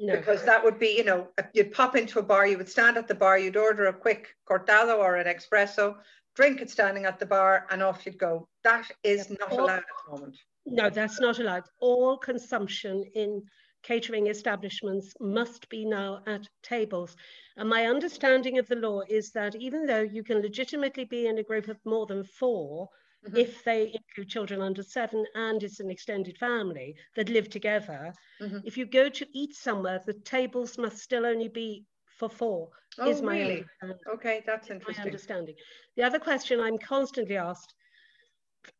No. 0.00 0.16
because 0.16 0.44
that 0.44 0.62
would 0.64 0.78
be, 0.78 0.90
you 0.96 1.04
know, 1.04 1.28
you'd 1.54 1.72
pop 1.72 1.94
into 1.96 2.18
a 2.18 2.22
bar, 2.22 2.46
you 2.46 2.58
would 2.58 2.68
stand 2.68 2.96
at 2.96 3.06
the 3.08 3.14
bar, 3.14 3.38
you'd 3.38 3.56
order 3.56 3.86
a 3.86 3.92
quick 3.92 4.34
cortado 4.48 4.98
or 4.98 5.16
an 5.16 5.26
espresso, 5.26 5.96
drink 6.34 6.60
it 6.60 6.70
standing 6.70 7.04
at 7.04 7.18
the 7.18 7.26
bar, 7.26 7.66
and 7.70 7.82
off 7.82 8.06
you'd 8.06 8.18
go. 8.18 8.48
That 8.64 8.90
is 9.02 9.30
not 9.30 9.58
allowed 9.58 9.80
at 9.80 9.84
the 10.04 10.10
moment. 10.12 10.36
No, 10.66 10.90
that's 10.90 11.20
not 11.20 11.38
allowed. 11.38 11.64
All 11.80 12.18
consumption 12.18 13.04
in 13.14 13.42
catering 13.82 14.28
establishments 14.28 15.14
must 15.20 15.68
be 15.68 15.84
now 15.84 16.22
at 16.26 16.48
tables. 16.62 17.16
And 17.56 17.68
my 17.68 17.86
understanding 17.86 18.58
of 18.58 18.68
the 18.68 18.76
law 18.76 19.02
is 19.08 19.32
that 19.32 19.56
even 19.56 19.86
though 19.86 20.02
you 20.02 20.22
can 20.22 20.40
legitimately 20.40 21.04
be 21.04 21.26
in 21.26 21.38
a 21.38 21.42
group 21.44 21.68
of 21.68 21.84
more 21.84 22.06
than 22.06 22.24
4 22.24 22.88
Mhm. 23.22 23.52
if 23.52 23.64
they 23.64 23.92
include 23.92 24.28
children 24.28 24.60
under 24.60 24.82
seven 24.82 25.26
and 25.34 25.62
it's 25.62 25.80
an 25.80 25.90
extended 25.90 26.38
family 26.38 26.96
that 27.16 27.28
live 27.28 27.48
together, 27.50 28.14
Mhm. 28.40 28.62
if 28.62 28.76
you 28.76 28.86
go 28.86 29.08
to 29.08 29.26
eat 29.32 29.54
somewhere, 29.54 30.00
the 30.06 30.14
tables 30.14 30.78
must 30.78 30.98
still 30.98 31.26
only 31.26 31.48
be 31.48 31.86
for 32.22 32.36
four, 32.36 32.70
Oh, 32.98 33.14
is 33.14 33.22
my 33.22 33.42
really? 33.42 33.64
understanding 33.64 33.98
Okay, 34.14 34.42
that's 34.46 34.70
my 34.88 34.94
interesting. 34.94 35.04
understanding. 35.04 35.54
The 35.96 36.04
other 36.04 36.18
question 36.20 36.60
I'm 36.60 36.78
constantly 36.78 37.36
asked, 37.36 37.74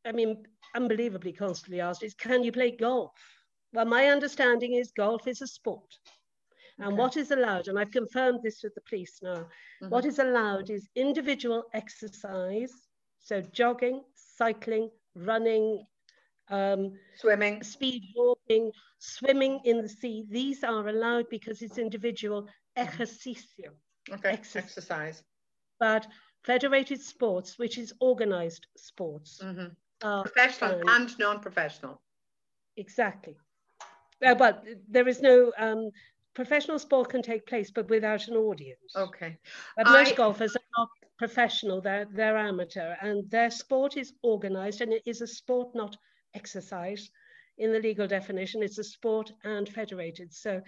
I 0.07 0.13
mean, 0.13 0.45
unbelievably 0.75 1.33
constantly 1.33 1.81
asked, 1.81 2.03
is 2.05 2.15
can 2.15 2.45
you 2.45 2.53
play 2.53 2.71
golf? 2.77 3.13
Well, 3.73 3.87
my 3.87 4.07
understanding 4.09 4.75
is 4.75 4.93
golf 4.93 5.27
is 5.27 5.43
a 5.43 5.47
sport. 5.47 5.99
And 6.81 6.97
Okay. 6.97 6.99
what 6.99 7.17
is 7.17 7.31
allowed, 7.31 7.69
and 7.69 7.79
I've 7.79 7.91
confirmed 7.91 8.41
this 8.43 8.63
with 8.63 8.75
the 8.75 8.83
police 8.89 9.21
now, 9.23 9.47
what 9.89 10.05
Mhm. 10.05 10.07
is 10.07 10.19
allowed 10.19 10.71
is 10.71 10.89
individual 10.95 11.65
exercise, 11.75 12.73
so 13.19 13.41
jogging, 13.41 14.03
cycling, 14.15 14.91
running, 15.15 15.87
um, 16.49 16.99
Swimming. 17.15 17.63
speed 17.63 18.03
walking, 18.17 18.73
swimming 18.99 19.61
in 19.65 19.83
the 19.83 19.89
sea. 19.89 20.25
These 20.31 20.65
are 20.65 20.89
allowed 20.89 21.29
because 21.31 21.63
it's 21.63 21.79
individual 21.79 22.49
ejercicio 22.77 23.73
Okay, 24.11 24.31
Exercise. 24.31 24.65
exercise. 24.65 25.25
but 25.79 26.07
federated 26.45 27.01
sports, 27.01 27.59
which 27.59 27.79
is 27.79 27.93
organized 28.01 28.67
sports, 28.77 29.43
Mhm. 29.43 29.77
are 30.03 30.25
Professional 30.25 30.81
fine. 30.81 30.89
and 30.89 31.19
non-professional. 31.19 32.01
exactly. 32.77 33.37
Uh, 34.25 34.35
but 34.35 34.65
there 34.89 35.09
is 35.09 35.21
no 35.21 35.53
um, 35.59 35.91
professional 36.35 36.79
sport 36.79 37.09
can 37.11 37.23
take 37.23 37.47
place, 37.47 37.71
but 37.71 37.89
without 37.89 38.29
an 38.29 38.37
audience. 38.37 38.95
Okay. 38.97 39.39
But 39.77 39.89
most 39.91 40.15
I- 40.15 40.17
golfers 40.17 40.57
are 40.57 40.71
not 40.79 40.89
professional; 41.19 41.81
they're 41.81 42.07
they're 42.07 42.37
amateur, 42.37 42.97
and 43.01 43.31
their 43.31 43.51
sport 43.51 43.97
is 43.97 44.13
organized, 44.23 44.81
and 44.81 44.93
it 44.93 45.03
is 45.07 45.21
a 45.21 45.27
sport, 45.27 45.75
not 45.75 45.97
exercise. 46.35 47.11
In 47.59 47.73
the 47.73 47.81
legal 47.81 48.07
definition, 48.07 48.63
it's 48.63 48.79
a 48.79 48.85
sport 48.85 49.33
and 49.45 49.69
federated. 49.69 50.33
So, 50.33 50.63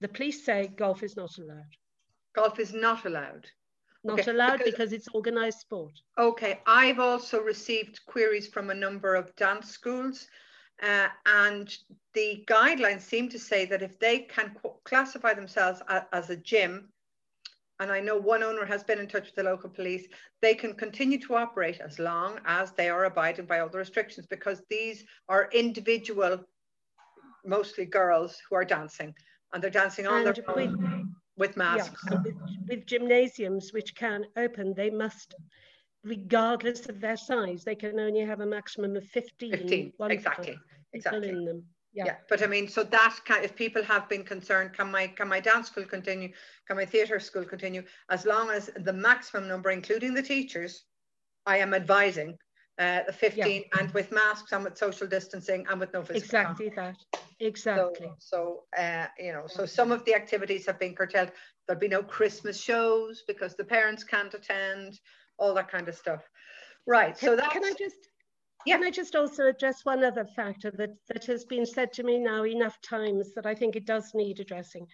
the 0.00 0.08
police 0.08 0.44
say 0.44 0.68
golf 0.76 1.02
is 1.02 1.16
not 1.16 1.36
allowed. 1.38 1.72
Golf 2.34 2.58
is 2.58 2.72
not 2.72 3.04
allowed. 3.04 3.48
Not 4.02 4.20
Okay, 4.20 4.30
allowed 4.32 4.58
because- 4.58 4.72
because 4.72 4.92
it's 4.92 5.08
organized 5.14 5.60
sport. 5.60 5.92
Okay, 6.18 6.60
I've 6.66 6.98
also 6.98 7.40
received 7.40 8.04
queries 8.06 8.48
from 8.48 8.70
a 8.70 8.74
number 8.74 9.14
of 9.14 9.34
dance 9.36 9.70
schools, 9.70 10.28
uh, 10.82 11.08
and 11.26 11.74
the 12.12 12.44
guidelines 12.46 13.00
seem 13.02 13.28
to 13.30 13.38
say 13.38 13.64
that 13.66 13.82
if 13.82 13.98
they 13.98 14.20
can 14.20 14.54
classify 14.84 15.32
themselves 15.32 15.80
as 16.12 16.28
a 16.30 16.36
gym, 16.36 16.92
and 17.80 17.90
I 17.90 18.00
know 18.00 18.16
one 18.18 18.42
owner 18.42 18.64
has 18.66 18.84
been 18.84 18.98
in 18.98 19.08
touch 19.08 19.26
with 19.26 19.34
the 19.36 19.42
local 19.42 19.70
police, 19.70 20.06
they 20.40 20.54
can 20.54 20.74
continue 20.74 21.18
to 21.20 21.34
operate 21.36 21.80
as 21.80 21.98
long 21.98 22.40
as 22.44 22.72
they 22.72 22.88
are 22.90 23.06
abiding 23.06 23.46
by 23.46 23.60
all 23.60 23.68
the 23.70 23.78
restrictions 23.78 24.26
because 24.26 24.62
these 24.68 25.04
are 25.28 25.48
individual, 25.52 26.44
mostly 27.44 27.86
girls 27.86 28.38
who 28.48 28.54
are 28.54 28.64
dancing, 28.64 29.14
and 29.52 29.62
they're 29.62 29.70
dancing 29.70 30.06
on 30.06 30.26
And 30.26 30.36
their 30.36 30.54
with, 30.54 30.76
with 31.36 31.56
masks. 31.56 32.04
with, 32.10 32.34
with 32.68 32.86
gymnasiums 32.86 33.72
which 33.72 33.94
can 33.94 34.24
open, 34.36 34.74
they 34.74 34.90
must, 34.90 35.34
regardless 36.02 36.86
of 36.88 37.00
their 37.00 37.16
size, 37.16 37.64
they 37.64 37.74
can 37.74 37.98
only 37.98 38.20
have 38.20 38.40
a 38.40 38.46
maximum 38.46 38.96
of 38.96 39.04
15, 39.04 39.52
15, 39.52 39.92
exactly, 40.10 40.58
exactly. 40.92 41.28
in 41.28 41.44
them. 41.44 41.64
Yeah. 41.92 42.06
Yeah. 42.06 42.16
but 42.28 42.42
I 42.42 42.46
mean, 42.46 42.66
so 42.68 42.82
that 42.82 43.20
can, 43.24 43.44
if 43.44 43.54
people 43.54 43.82
have 43.84 44.08
been 44.08 44.24
concerned, 44.24 44.72
can 44.72 44.90
my 44.90 45.06
can 45.06 45.28
my 45.28 45.38
dance 45.38 45.68
school 45.68 45.84
continue? 45.84 46.32
Can 46.66 46.76
my 46.76 46.84
theatre 46.84 47.20
school 47.20 47.44
continue? 47.44 47.84
As 48.10 48.26
long 48.26 48.50
as 48.50 48.68
the 48.76 48.92
maximum 48.92 49.46
number, 49.46 49.70
including 49.70 50.12
the 50.12 50.22
teachers, 50.22 50.84
I 51.46 51.58
am 51.58 51.72
advising 51.72 52.36
uh, 52.78 53.00
the 53.06 53.12
15 53.12 53.64
and 53.78 53.90
with 53.92 54.10
masks 54.10 54.52
and 54.52 54.64
with 54.64 54.76
social 54.76 55.06
distancing 55.06 55.64
and 55.70 55.78
with 55.78 55.92
no 55.92 56.02
physical 56.02 56.42
contact. 56.42 56.60
Exactly 56.60 56.72
that. 56.76 56.96
So, 57.00 57.20
Exactly. 57.40 58.12
so 58.18 58.62
uh, 58.76 59.06
you 59.18 59.32
know, 59.32 59.44
so 59.46 59.66
some 59.66 59.92
of 59.92 60.04
the 60.04 60.14
activities 60.14 60.66
have 60.66 60.78
been 60.78 60.94
curtailed. 60.94 61.30
There'll 61.66 61.80
be 61.80 61.88
no 61.88 62.02
Christmas 62.02 62.60
shows 62.60 63.22
because 63.26 63.54
the 63.54 63.64
parents 63.64 64.04
can't 64.04 64.32
attend, 64.34 64.98
all 65.38 65.54
that 65.54 65.70
kind 65.70 65.88
of 65.88 65.94
stuff. 65.94 66.22
Right. 66.86 67.16
So 67.16 67.36
that 67.36 67.50
can 67.50 67.64
I 67.64 67.72
just 67.78 67.96
Yeah. 68.66 68.76
can 68.76 68.84
I 68.84 68.90
just 68.90 69.14
also 69.14 69.46
address 69.46 69.84
one 69.84 70.04
other 70.04 70.24
factor 70.24 70.70
that, 70.72 70.90
that 71.08 71.24
has 71.26 71.44
been 71.44 71.66
said 71.66 71.92
to 71.94 72.02
me 72.02 72.18
now 72.18 72.44
enough 72.44 72.80
times 72.80 73.34
that 73.34 73.46
I 73.46 73.54
think 73.54 73.76
it 73.76 73.84
does 73.84 74.14
need 74.14 74.40
addressing. 74.40 74.86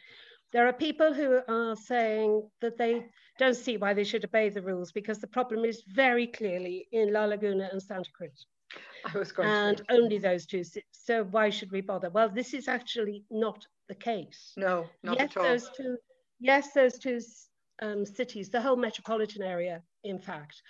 There 0.53 0.67
are 0.67 0.73
people 0.73 1.13
who 1.13 1.41
are 1.49 1.77
saying 1.77 2.49
that 2.61 2.77
they 2.77 3.07
don't 3.39 3.55
see 3.55 3.77
why 3.77 3.95
they 3.95 4.05
should 4.05 4.25
obey 4.25 4.49
the 4.49 4.63
rules 4.63 4.91
because 4.93 5.19
the 5.19 5.27
problem 5.27 5.65
is 5.65 5.83
very 5.87 6.27
clearly 6.27 6.89
in 6.93 7.13
La 7.13 7.25
Laguna 7.25 7.69
and 7.71 7.83
Santa 7.83 8.11
Cruz. 8.17 8.47
I 9.05 9.19
was 9.19 9.33
going 9.33 9.49
and 9.49 9.79
to. 9.79 9.85
only 9.91 10.19
those 10.19 10.47
two. 10.47 10.63
So 10.93 11.25
why 11.25 11.51
should 11.51 11.73
we 11.73 11.81
bother? 11.81 12.11
Well, 12.11 12.29
this 12.29 12.55
is 12.55 12.69
actually 12.69 13.25
not 13.31 13.67
the 13.89 13.95
case. 13.95 14.53
No, 14.57 14.87
not 15.03 15.19
yes, 15.19 15.31
at 15.31 15.37
all. 15.37 15.45
those 15.45 15.71
two. 15.77 15.97
Yes, 16.41 16.73
those 16.73 16.99
two 16.99 17.21
um, 17.83 18.05
cities, 18.05 18.51
the 18.51 18.61
whole 18.61 18.77
metropolitan 18.77 19.43
area, 19.43 19.83
in 20.05 20.19
fact, 20.19 20.63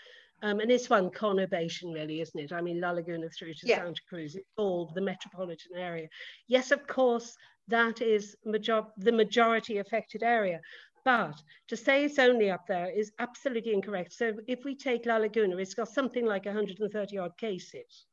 um, 0.42 0.60
and 0.60 0.70
it's 0.70 0.88
one 0.88 1.10
conurbation, 1.10 1.92
really, 1.92 2.20
isn't 2.20 2.40
it? 2.40 2.52
I 2.52 2.60
mean, 2.60 2.80
La 2.80 2.90
Laguna 2.90 3.28
through 3.30 3.54
to 3.54 3.66
Yeah. 3.66 3.78
Santa 3.84 4.00
Cruz, 4.08 4.36
it's 4.36 4.48
all 4.56 4.86
the 4.94 5.00
metropolitan 5.00 5.76
area. 5.76 6.08
Yes, 6.48 6.70
of 6.70 6.86
course, 6.86 7.36
that 7.68 8.00
is 8.00 8.36
major- 8.44 8.86
the 8.96 9.12
majority 9.12 9.78
affected 9.78 10.22
area. 10.22 10.60
But 11.04 11.34
to 11.68 11.76
say 11.76 12.04
it's 12.04 12.18
only 12.18 12.50
up 12.50 12.66
there 12.66 12.90
is 12.90 13.12
absolutely 13.18 13.72
incorrect. 13.72 14.12
So 14.12 14.34
if 14.46 14.64
we 14.64 14.74
take 14.74 15.06
La 15.06 15.16
Laguna, 15.16 15.56
it's 15.56 15.74
got 15.74 15.88
something 15.88 16.26
like 16.26 16.44
130 16.46 17.18
odd 17.18 17.36
cases. 17.38 18.06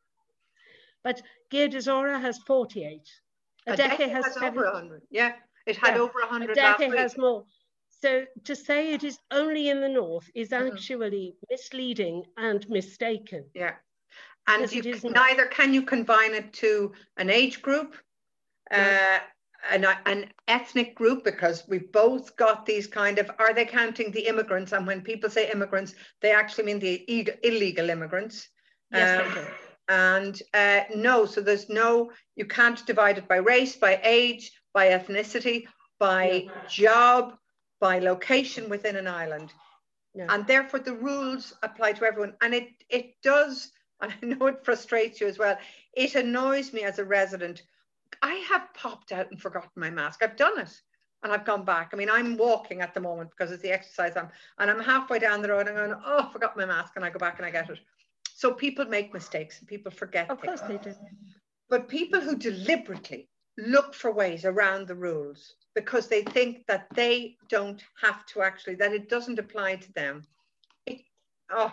But 1.04 1.22
Guía 1.52 1.70
de 1.70 1.78
Isora 1.78 2.20
has 2.20 2.38
48. 2.40 3.02
Adeje 3.68 4.10
has, 4.10 4.26
has 4.26 4.34
70. 4.36 4.48
over 4.60 4.66
100. 4.72 5.02
Yeah, 5.10 5.34
it 5.66 5.76
had 5.78 5.96
Yeah. 5.96 6.02
over 6.02 6.20
100 6.22 6.56
last 6.58 6.80
Adeje 6.80 6.90
week. 6.90 7.00
has 7.00 7.18
more. 7.18 7.46
So 8.02 8.26
to 8.44 8.56
say 8.56 8.94
it 8.94 9.04
is 9.04 9.20
only 9.32 9.70
in 9.70 9.82
the 9.82 9.90
north 9.90 10.30
is 10.36 10.50
Mhm. 10.50 10.68
actually 10.68 11.36
misleading 11.50 12.26
and 12.38 12.68
mistaken. 12.70 13.50
Yeah. 13.54 13.76
And 14.48 14.72
you 14.72 14.82
it 14.82 15.04
neither 15.04 15.46
can 15.48 15.74
you 15.74 15.82
combine 15.82 16.34
it 16.34 16.54
to 16.54 16.94
an 17.18 17.30
age 17.30 17.62
group, 17.62 17.98
uh, 18.72 19.20
an, 19.70 19.86
an 20.06 20.32
ethnic 20.48 20.96
group, 20.96 21.24
because 21.24 21.68
we've 21.68 21.92
both 21.92 22.36
got 22.38 22.66
these 22.66 22.88
kind 22.88 23.20
of, 23.20 23.30
are 23.40 23.54
they 23.54 23.66
counting 23.66 24.12
the 24.12 24.28
immigrants? 24.28 24.72
And 24.72 24.88
when 24.88 25.02
people 25.02 25.30
say 25.30 25.52
immigrants, 25.52 25.96
they 26.22 26.32
actually 26.32 26.66
mean 26.66 26.80
the 26.80 27.04
illegal 27.44 27.90
immigrants. 27.90 28.50
Yes, 28.92 29.36
Um. 29.38 29.48
And 29.90 30.42
uh, 30.54 30.82
no, 30.96 31.26
so 31.26 31.42
there's 31.42 31.70
no, 31.70 32.12
you 32.36 32.46
can't 32.46 32.86
divide 32.86 33.18
it 33.18 33.28
by 33.28 33.38
race, 33.38 33.76
by 33.76 34.00
age, 34.04 34.52
by 34.74 34.88
ethnicity, 34.90 35.66
by 36.00 36.48
job, 36.70 37.38
by 37.80 38.00
location 38.00 38.70
within 38.70 38.96
an 38.96 39.08
island. 39.08 39.54
No. 40.16 40.26
And 40.30 40.48
therefore 40.48 40.80
the 40.80 40.96
rules 40.96 41.54
apply 41.64 41.94
to 41.94 42.06
everyone. 42.06 42.34
And 42.42 42.54
it 42.54 42.70
it 42.90 43.22
does, 43.22 43.72
and 44.02 44.12
I 44.22 44.26
know 44.26 44.48
it 44.48 44.66
frustrates 44.66 45.22
you 45.22 45.28
as 45.28 45.38
well. 45.38 45.58
It 45.94 46.16
annoys 46.16 46.74
me 46.74 46.84
as 46.84 47.00
a 47.00 47.06
resident. 47.06 47.64
I 48.22 48.36
have 48.50 48.74
popped 48.74 49.12
out 49.12 49.32
and 49.32 49.42
forgotten 49.42 49.70
my 49.76 49.90
mask. 49.90 50.24
I've 50.24 50.38
done 50.38 50.60
it. 50.60 50.82
And 51.24 51.34
I've 51.34 51.46
gone 51.46 51.66
back. 51.66 51.90
I 51.92 51.96
mean, 51.98 52.12
I'm 52.12 52.38
walking 52.38 52.82
at 52.82 52.94
the 52.94 53.00
moment 53.00 53.32
because 53.32 53.52
it's 53.52 53.64
the 53.64 53.72
exercise 53.72 54.14
I'm, 54.16 54.30
and 54.60 54.70
I'm 54.70 54.80
halfway 54.80 55.18
down 55.18 55.42
the 55.42 55.50
road 55.50 55.68
and 55.68 55.70
I'm 55.78 55.88
going, 55.90 56.02
oh, 56.06 56.28
I 56.30 56.32
forgot 56.32 56.56
my 56.56 56.64
mask. 56.66 56.94
And 56.96 57.04
I 57.04 57.10
go 57.10 57.18
back 57.18 57.38
and 57.38 57.46
I 57.46 57.50
get 57.50 57.72
it. 57.72 57.80
So 58.36 58.54
people 58.54 58.86
make 58.86 59.16
mistakes 59.16 59.58
and 59.58 59.68
people 59.68 59.92
forget 59.92 60.30
Of 60.30 60.40
things. 60.40 60.62
course 60.62 60.70
they 60.70 60.78
do. 60.78 60.96
But 61.70 61.88
people 61.88 62.22
who 62.22 62.36
deliberately 62.38 63.30
look 63.58 63.94
for 63.94 64.12
ways 64.12 64.46
around 64.46 64.88
the 64.88 64.96
rules 64.96 65.56
because 65.76 66.08
they 66.08 66.24
think 66.24 66.66
that 66.68 66.88
they 66.96 67.36
don't 67.50 67.84
have 68.02 68.26
to 68.28 68.42
actually, 68.42 68.76
that 68.76 68.94
it 68.94 69.10
doesn't 69.10 69.40
apply 69.40 69.76
to 69.76 69.94
them. 69.94 70.24
It, 70.86 71.02
oh, 71.52 71.72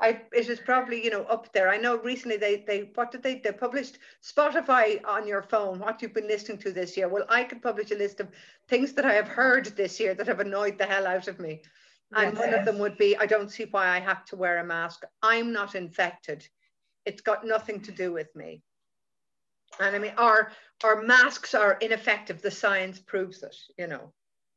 I 0.00 0.20
it 0.32 0.48
is 0.48 0.60
probably 0.60 1.02
you 1.02 1.10
know 1.10 1.24
up 1.24 1.52
there. 1.52 1.68
I 1.68 1.78
know 1.78 1.96
recently 1.98 2.36
they 2.36 2.64
they 2.66 2.90
what 2.94 3.10
did 3.10 3.22
they 3.22 3.36
they 3.36 3.52
published 3.52 3.98
Spotify 4.22 5.00
on 5.06 5.26
your 5.26 5.42
phone 5.42 5.78
what 5.78 6.02
you've 6.02 6.12
been 6.14 6.28
listening 6.28 6.58
to 6.58 6.72
this 6.72 6.96
year. 6.96 7.08
Well, 7.08 7.24
I 7.28 7.44
could 7.44 7.62
publish 7.62 7.90
a 7.90 7.96
list 7.96 8.20
of 8.20 8.28
things 8.68 8.92
that 8.92 9.06
I 9.06 9.14
have 9.14 9.28
heard 9.28 9.66
this 9.66 9.98
year 9.98 10.14
that 10.14 10.26
have 10.26 10.40
annoyed 10.40 10.76
the 10.78 10.86
hell 10.86 11.06
out 11.06 11.28
of 11.28 11.40
me. 11.40 11.62
And 12.14 12.34
Yes. 12.34 12.40
one 12.40 12.54
of 12.54 12.64
them 12.64 12.78
would 12.78 12.98
be 12.98 13.16
I 13.16 13.26
don't 13.26 13.50
see 13.50 13.64
why 13.64 13.88
I 13.88 14.00
have 14.00 14.24
to 14.26 14.36
wear 14.36 14.58
a 14.58 14.64
mask. 14.64 15.02
I'm 15.22 15.52
not 15.52 15.74
infected. 15.74 16.46
It's 17.06 17.22
got 17.22 17.46
nothing 17.46 17.80
to 17.82 17.92
do 17.92 18.12
with 18.12 18.34
me. 18.36 18.62
And 19.80 19.94
I 19.94 19.98
mean 19.98 20.12
our 20.16 20.52
our 20.84 21.02
masks 21.02 21.54
are 21.54 21.78
ineffective. 21.80 22.42
The 22.42 22.50
science 22.50 22.98
proves 22.98 23.42
it, 23.42 23.56
you 23.78 23.86
know. 23.86 24.12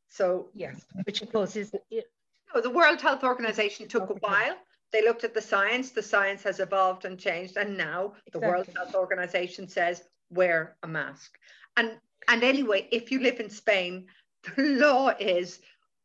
So 0.09 0.49
Yes, 0.53 0.85
which 1.05 1.21
of 1.21 1.31
course 1.31 1.55
is 1.55 1.73
no, 2.53 2.61
the 2.61 2.69
World 2.69 2.99
Health 2.99 3.23
Organization 3.23 3.87
took 3.87 4.09
a 4.09 4.13
while. 4.15 4.55
They 4.91 5.03
looked 5.03 5.23
at 5.23 5.35
the 5.35 5.41
science. 5.41 5.91
The 5.91 6.01
science 6.01 6.41
has 6.43 6.59
evolved 6.59 7.05
and 7.05 7.19
changed, 7.19 7.57
and 7.57 7.77
now 7.77 8.13
the 8.31 8.39
World 8.39 8.67
Health 8.75 8.95
Organization 8.95 9.67
says 9.67 10.03
wear 10.31 10.75
a 10.83 10.87
mask. 10.87 11.37
And 11.77 11.97
and 12.27 12.43
anyway, 12.43 12.87
if 12.91 13.11
you 13.11 13.19
live 13.19 13.39
in 13.39 13.49
Spain, 13.49 14.07
the 14.55 14.63
law 14.63 15.09
is 15.19 15.59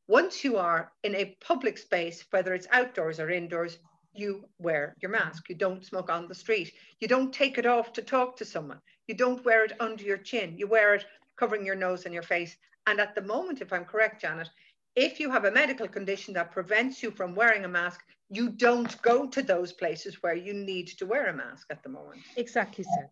once 0.07 0.45
you 0.45 0.59
are 0.59 0.93
in 1.03 1.15
a 1.15 1.37
public 1.41 1.79
space, 1.79 2.25
whether 2.31 2.53
it's 2.55 2.67
outdoors 2.71 3.21
or 3.21 3.31
indoors, 3.31 3.79
you 4.13 4.45
wear 4.59 4.95
your 5.01 5.11
mask. 5.11 5.49
You 5.49 5.55
don't 5.55 5.85
smoke 5.85 6.11
on 6.11 6.29
the 6.29 6.35
street. 6.35 6.73
You 7.01 7.09
don't 7.09 7.33
take 7.33 7.59
it 7.59 7.67
off 7.67 7.93
to 7.95 8.03
talk 8.03 8.37
to 8.37 8.45
someone. 8.45 8.81
You 9.07 9.15
don't 9.15 9.45
wear 9.45 9.65
it 9.65 9.73
under 9.81 10.03
your 10.03 10.17
chin. 10.19 10.57
You 10.57 10.67
wear 10.67 10.95
it 10.95 11.05
covering 11.37 11.67
your 11.67 11.75
nose 11.75 12.05
and 12.05 12.15
your 12.15 12.23
face. 12.23 12.57
And 12.87 13.01
at 13.01 13.15
the 13.15 13.23
moment, 13.23 13.61
if 13.61 13.73
I'm 13.73 13.85
correct, 13.85 14.21
Janet, 14.23 14.49
if 14.97 15.19
you 15.19 15.31
have 15.31 15.45
a 15.45 15.51
medical 15.51 15.89
condition 15.89 16.35
that 16.35 16.53
prevents 16.53 17.03
you 17.03 17.11
from 17.11 17.35
wearing 17.35 17.65
a 17.65 17.69
mask, 17.69 18.01
you 18.31 18.51
don't 18.51 19.01
go 19.03 19.27
to 19.29 19.43
those 19.43 19.73
places 19.73 20.23
where 20.23 20.35
you 20.35 20.55
need 20.55 20.89
to 20.99 21.07
wear 21.07 21.27
a 21.27 21.33
mask 21.37 21.67
at 21.71 21.83
the 21.83 21.89
moment. 21.89 22.23
exactly 22.37 22.85
so. 22.85 23.11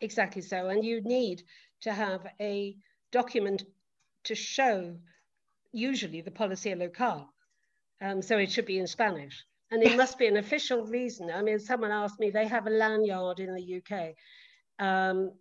Exactly 0.00 0.42
so. 0.42 0.68
And 0.68 0.84
you 0.84 1.00
need 1.02 1.42
to 1.82 1.92
have 1.92 2.26
a 2.40 2.76
document 3.12 3.62
to 4.24 4.34
show 4.34 4.96
usually 5.72 6.20
the 6.20 6.30
policia 6.30 6.76
local. 6.78 7.28
Um, 8.00 8.20
so 8.20 8.38
it 8.38 8.50
should 8.50 8.66
be 8.66 8.78
in 8.78 8.86
Spanish. 8.86 9.44
And 9.70 9.82
it 9.82 9.96
must 10.02 10.18
be 10.18 10.26
an 10.26 10.38
official 10.38 10.86
reason. 10.86 11.30
I 11.30 11.42
mean, 11.42 11.58
someone 11.60 11.92
asked 11.92 12.18
me, 12.18 12.30
they 12.30 12.48
have 12.48 12.66
a 12.66 12.70
lanyard 12.70 13.38
in 13.38 13.54
the 13.54 13.76
UK 13.76 14.14
um, 14.78 15.32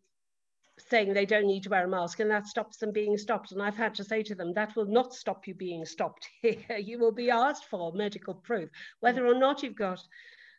saying 0.89 1.13
they 1.13 1.25
don't 1.25 1.47
need 1.47 1.63
to 1.63 1.69
wear 1.69 1.85
a 1.85 1.87
mask, 1.87 2.19
and 2.19 2.31
that 2.31 2.47
stops 2.47 2.77
them 2.77 2.91
being 2.91 3.17
stopped. 3.17 3.51
And 3.51 3.61
I've 3.61 3.75
had 3.75 3.93
to 3.95 4.03
say 4.03 4.23
to 4.23 4.35
them, 4.35 4.53
that 4.53 4.75
will 4.75 4.85
not 4.85 5.13
stop 5.13 5.47
you 5.47 5.53
being 5.53 5.85
stopped 5.85 6.27
here. 6.41 6.77
You 6.77 6.99
will 6.99 7.11
be 7.11 7.29
asked 7.29 7.65
for 7.65 7.93
medical 7.93 8.35
proof, 8.35 8.69
whether 8.99 9.25
or 9.25 9.35
not 9.35 9.63
you've 9.63 9.75
got 9.75 10.01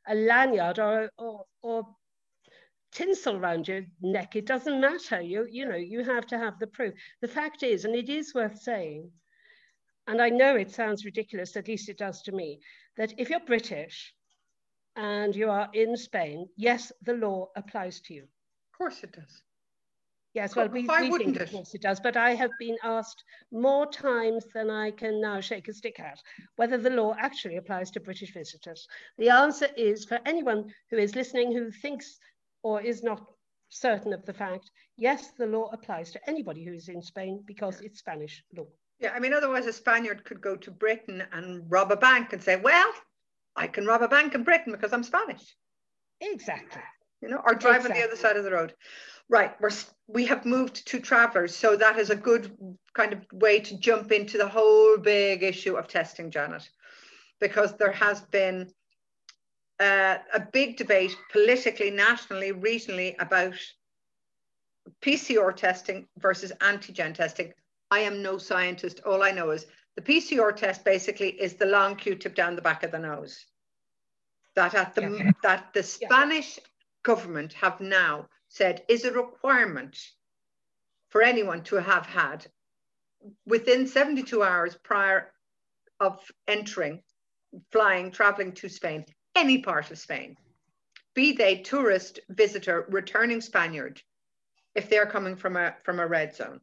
a 0.06 0.14
lanyard 0.14 0.78
or, 0.78 1.10
or, 1.18 1.44
or 1.62 1.86
tinsel 2.92 3.36
around 3.36 3.68
your 3.68 3.82
neck. 4.00 4.36
It 4.36 4.46
doesn't 4.46 4.80
matter. 4.80 5.20
You, 5.20 5.46
you 5.50 5.66
know, 5.66 5.76
you 5.76 6.04
have 6.04 6.26
to 6.26 6.38
have 6.38 6.58
the 6.58 6.66
proof. 6.66 6.94
The 7.20 7.28
fact 7.28 7.62
is, 7.62 7.84
and 7.84 7.94
it 7.94 8.08
is 8.08 8.34
worth 8.34 8.60
saying, 8.60 9.10
and 10.06 10.20
I 10.20 10.28
know 10.28 10.56
it 10.56 10.70
sounds 10.70 11.04
ridiculous, 11.04 11.56
at 11.56 11.68
least 11.68 11.88
it 11.88 11.98
does 11.98 12.22
to 12.22 12.32
me, 12.32 12.60
that 12.96 13.14
if 13.18 13.30
you're 13.30 13.40
British 13.40 14.12
and 14.96 15.34
you 15.34 15.48
are 15.50 15.70
in 15.72 15.96
Spain, 15.96 16.48
yes, 16.56 16.92
the 17.02 17.14
law 17.14 17.48
applies 17.56 18.00
to 18.02 18.14
you. 18.14 18.28
Of 18.82 18.90
course 18.90 19.04
it 19.04 19.12
does. 19.12 19.42
Yes, 20.34 20.56
well, 20.56 20.68
we, 20.68 20.86
why 20.86 21.08
we 21.08 21.18
think, 21.18 21.40
of 21.40 21.52
course, 21.52 21.72
it 21.72 21.82
does, 21.82 22.00
but 22.00 22.16
I 22.16 22.34
have 22.34 22.50
been 22.58 22.76
asked 22.82 23.22
more 23.52 23.86
times 23.86 24.44
than 24.52 24.70
I 24.70 24.90
can 24.90 25.20
now 25.20 25.40
shake 25.40 25.68
a 25.68 25.72
stick 25.72 26.00
at 26.00 26.18
whether 26.56 26.78
the 26.78 26.90
law 26.90 27.14
actually 27.16 27.58
applies 27.58 27.92
to 27.92 28.00
British 28.00 28.34
visitors. 28.34 28.88
The 29.18 29.28
answer 29.28 29.68
is 29.76 30.04
for 30.04 30.18
anyone 30.26 30.72
who 30.90 30.96
is 30.96 31.14
listening 31.14 31.52
who 31.52 31.70
thinks 31.70 32.18
or 32.64 32.80
is 32.80 33.04
not 33.04 33.24
certain 33.68 34.12
of 34.12 34.24
the 34.24 34.32
fact, 34.32 34.70
yes, 34.96 35.30
the 35.38 35.46
law 35.46 35.70
applies 35.72 36.10
to 36.12 36.28
anybody 36.28 36.64
who 36.64 36.72
is 36.72 36.88
in 36.88 37.02
Spain 37.02 37.44
because 37.46 37.80
it's 37.82 38.00
Spanish 38.00 38.42
law. 38.56 38.66
Yeah, 38.98 39.12
I 39.14 39.20
mean, 39.20 39.32
otherwise 39.32 39.66
a 39.66 39.72
Spaniard 39.72 40.24
could 40.24 40.40
go 40.40 40.56
to 40.56 40.70
Britain 40.72 41.22
and 41.30 41.70
rob 41.70 41.92
a 41.92 41.96
bank 41.96 42.32
and 42.32 42.42
say, 42.42 42.56
well, 42.56 42.92
I 43.54 43.68
can 43.68 43.86
rob 43.86 44.02
a 44.02 44.08
bank 44.08 44.34
in 44.34 44.42
Britain 44.42 44.72
because 44.72 44.92
I'm 44.92 45.04
Spanish, 45.04 45.54
Exactly. 46.20 46.82
You 47.22 47.28
know, 47.28 47.40
or 47.46 47.54
drive 47.54 47.86
on 47.86 47.92
the 47.92 48.02
other 48.02 48.16
side 48.16 48.36
of 48.36 48.44
the 48.44 48.50
road. 48.50 48.74
Right, 49.28 49.58
we're, 49.60 49.70
we 50.08 50.26
have 50.26 50.44
moved 50.44 50.86
to 50.88 51.00
travelers. 51.00 51.56
So 51.56 51.76
that 51.76 51.98
is 51.98 52.10
a 52.10 52.16
good 52.16 52.54
kind 52.94 53.12
of 53.12 53.24
way 53.32 53.60
to 53.60 53.78
jump 53.78 54.12
into 54.12 54.36
the 54.36 54.48
whole 54.48 54.98
big 54.98 55.42
issue 55.42 55.76
of 55.76 55.88
testing, 55.88 56.30
Janet, 56.30 56.68
because 57.40 57.74
there 57.76 57.92
has 57.92 58.20
been 58.20 58.68
uh, 59.80 60.18
a 60.34 60.40
big 60.52 60.76
debate 60.76 61.16
politically, 61.30 61.90
nationally, 61.90 62.52
regionally 62.52 63.14
about 63.20 63.54
PCR 65.00 65.54
testing 65.54 66.08
versus 66.18 66.52
antigen 66.60 67.14
testing. 67.14 67.52
I 67.90 68.00
am 68.00 68.22
no 68.22 68.36
scientist. 68.38 69.00
All 69.06 69.22
I 69.22 69.30
know 69.30 69.50
is 69.50 69.66
the 69.96 70.02
PCR 70.02 70.54
test 70.54 70.84
basically 70.84 71.30
is 71.30 71.54
the 71.54 71.66
long 71.66 71.96
Q-tip 71.96 72.34
down 72.34 72.56
the 72.56 72.62
back 72.62 72.82
of 72.82 72.90
the 72.90 72.98
nose. 72.98 73.46
That 74.56 74.74
at 74.74 74.94
the 74.94 75.02
Yeah. 75.02 75.30
that 75.42 75.72
the. 75.72 75.82
Spanish 75.82 76.58
government 77.02 77.52
have 77.54 77.80
now 77.80 78.28
said 78.48 78.84
is 78.88 79.04
a 79.04 79.12
requirement 79.12 79.98
for 81.08 81.22
anyone 81.22 81.62
to 81.64 81.76
have 81.76 82.06
had 82.06 82.46
within 83.46 83.86
72 83.86 84.42
hours 84.42 84.76
prior 84.82 85.32
of 86.00 86.20
entering, 86.48 87.02
flying, 87.70 88.10
traveling 88.10 88.52
to 88.52 88.68
Spain, 88.68 89.04
any 89.36 89.58
part 89.58 89.90
of 89.90 89.98
Spain, 89.98 90.36
be 91.14 91.32
they 91.32 91.58
tourist, 91.58 92.20
visitor, 92.30 92.86
returning 92.88 93.40
Spaniard, 93.40 94.02
if 94.74 94.88
they're 94.88 95.06
coming 95.06 95.36
from 95.36 95.56
a 95.56 95.74
from 95.84 96.00
a 96.00 96.06
red 96.06 96.34
zone. 96.34 96.60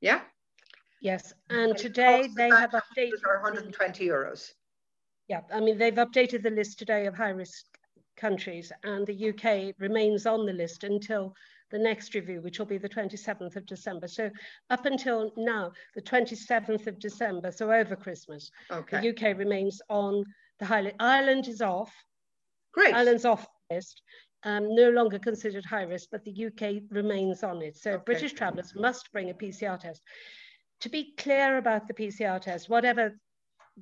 Yeah. 0.00 0.20
Yes, 1.00 1.34
and 1.50 1.76
today 1.76 2.28
they 2.36 2.48
have 2.48 2.70
updated. 2.70 3.12
120 3.22 4.06
euros. 4.06 4.52
Yeah, 5.28 5.40
I 5.52 5.60
mean, 5.60 5.78
they've 5.78 5.94
updated 5.94 6.42
the 6.42 6.50
list 6.50 6.78
today 6.78 7.06
of 7.06 7.14
high 7.14 7.30
risk 7.30 7.64
countries, 8.16 8.72
and 8.82 9.06
the 9.06 9.30
UK 9.30 9.74
remains 9.78 10.26
on 10.26 10.46
the 10.46 10.52
list 10.52 10.84
until 10.84 11.34
the 11.70 11.78
next 11.78 12.14
review, 12.14 12.40
which 12.40 12.58
will 12.58 12.66
be 12.66 12.78
the 12.78 12.88
27th 12.88 13.56
of 13.56 13.66
December. 13.66 14.06
So, 14.06 14.30
up 14.70 14.86
until 14.86 15.32
now, 15.36 15.72
the 15.94 16.02
27th 16.02 16.86
of 16.86 16.98
December, 16.98 17.50
so 17.50 17.72
over 17.72 17.96
Christmas, 17.96 18.50
Okay. 18.70 19.00
the 19.00 19.08
UK 19.10 19.36
remains 19.36 19.80
on 19.88 20.24
the 20.58 20.66
high 20.66 20.82
list. 20.82 20.96
Ireland 21.00 21.48
is 21.48 21.60
off, 21.60 21.92
Great. 22.72 22.94
Ireland's 22.94 23.24
off 23.24 23.46
the 23.70 23.76
list. 23.76 24.02
Um, 24.46 24.74
no 24.74 24.90
longer 24.90 25.18
considered 25.18 25.64
high 25.64 25.84
risk, 25.84 26.08
but 26.12 26.22
the 26.24 26.46
UK 26.46 26.82
remains 26.90 27.42
on 27.42 27.62
it. 27.62 27.76
So 27.76 27.92
Okay. 27.92 28.02
British 28.04 28.34
travellers 28.34 28.74
must 28.74 29.10
bring 29.10 29.30
a 29.30 29.34
PCR 29.34 29.80
test. 29.80 30.02
To 30.80 30.90
be 30.90 31.14
clear 31.16 31.56
about 31.56 31.88
the 31.88 31.94
PCR 31.94 32.38
test, 32.40 32.68
whatever 32.68 33.18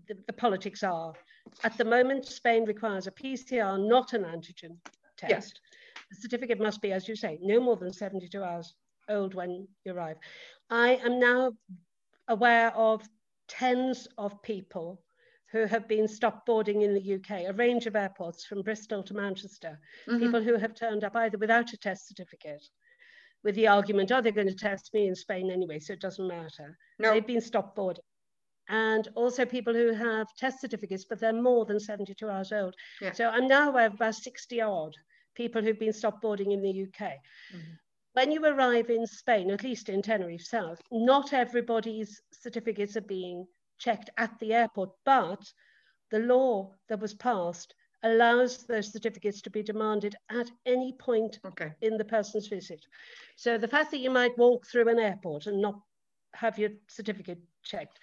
the, 0.06 0.14
the 0.26 0.32
politics 0.32 0.84
are, 0.84 1.14
at 1.64 1.76
the 1.76 1.84
moment, 1.84 2.26
Spain 2.26 2.64
requires 2.64 3.06
a 3.06 3.10
PCR, 3.12 3.78
not 3.78 4.12
an 4.12 4.24
antigen 4.24 4.76
test. 5.16 5.60
The 6.10 6.16
certificate 6.16 6.60
must 6.60 6.80
be, 6.82 6.92
as 6.92 7.08
you 7.08 7.16
say, 7.16 7.38
no 7.40 7.60
more 7.60 7.76
than 7.76 7.92
72 7.92 8.42
hours 8.42 8.74
old 9.08 9.34
when 9.34 9.66
you 9.84 9.92
arrive. 9.92 10.18
I 10.70 10.96
am 10.96 11.18
now 11.18 11.52
aware 12.28 12.74
of 12.74 13.08
tens 13.48 14.08
of 14.18 14.40
people 14.42 15.02
who 15.50 15.66
have 15.66 15.86
been 15.86 16.08
stopped 16.08 16.46
boarding 16.46 16.82
in 16.82 16.94
the 16.94 17.14
UK, 17.14 17.44
a 17.46 17.52
range 17.52 17.86
of 17.86 17.94
airports 17.94 18.44
from 18.44 18.62
Bristol 18.62 19.02
to 19.02 19.14
Manchester, 19.14 19.78
Mhm. 20.06 20.18
people 20.18 20.42
who 20.42 20.56
have 20.56 20.74
turned 20.74 21.04
up 21.04 21.14
either 21.14 21.36
without 21.36 21.72
a 21.72 21.76
test 21.76 22.08
certificate, 22.08 22.66
with 23.42 23.54
the 23.56 23.68
argument, 23.68 24.10
oh, 24.12 24.20
they're 24.20 24.32
going 24.32 24.46
to 24.46 24.54
test 24.54 24.94
me 24.94 25.08
in 25.08 25.14
Spain 25.14 25.50
anyway, 25.50 25.78
so 25.78 25.92
it 25.92 26.00
doesn't 26.00 26.26
matter. 26.26 26.78
No. 26.98 27.12
They've 27.12 27.26
been 27.26 27.40
stopped 27.40 27.74
boarding. 27.76 28.04
And 28.68 29.08
also 29.16 29.44
people 29.44 29.74
who 29.74 29.92
have 29.92 30.26
test 30.36 30.60
certificates, 30.60 31.04
but 31.04 31.20
they're 31.20 31.32
more 31.32 31.64
than 31.64 31.80
72 31.80 32.28
hours 32.28 32.52
old. 32.52 32.74
Yeah. 33.00 33.14
So 33.14 33.28
I'm 33.28 33.46
now 33.48 33.68
aware 33.70 33.86
of 33.86 33.94
about 33.94 34.14
60 34.14 34.60
odd 34.60 34.94
people 35.34 35.62
who've 35.62 35.78
been 35.78 35.92
stopped 35.92 36.20
boarding 36.22 36.52
in 36.52 36.62
the 36.62 36.70
UK. 36.70 37.20
Mhm. 37.50 37.78
When 38.14 38.30
you 38.32 38.44
arrive 38.44 38.90
in 38.90 39.06
Spain, 39.06 39.50
at 39.50 39.62
least 39.62 39.88
in 39.88 40.02
Tenerife 40.02 40.44
South, 40.44 40.80
not 40.90 41.32
everybody's 41.32 42.20
certificates 42.32 42.96
are 42.96 43.02
being 43.02 43.46
checked 43.78 44.10
at 44.16 44.38
the 44.38 44.54
airport, 44.54 44.90
but 45.04 45.52
the 46.10 46.18
law 46.20 46.74
that 46.88 47.00
was 47.00 47.14
passed 47.14 47.74
allows 48.02 48.66
those 48.66 48.92
certificates 48.92 49.40
to 49.42 49.50
be 49.50 49.62
demanded 49.62 50.16
at 50.28 50.50
any 50.66 50.92
point 50.92 51.38
Okay. 51.44 51.72
in 51.80 51.96
the 51.96 52.04
person's 52.04 52.48
visit. 52.48 52.84
So 53.36 53.58
the 53.58 53.68
fact 53.68 53.90
that 53.90 53.98
you 53.98 54.10
might 54.10 54.38
walk 54.38 54.66
through 54.66 54.88
an 54.88 54.98
airport 54.98 55.46
and 55.46 55.60
not 55.60 55.80
have 56.34 56.58
your 56.58 56.70
certificate 56.88 57.38
checked, 57.62 57.98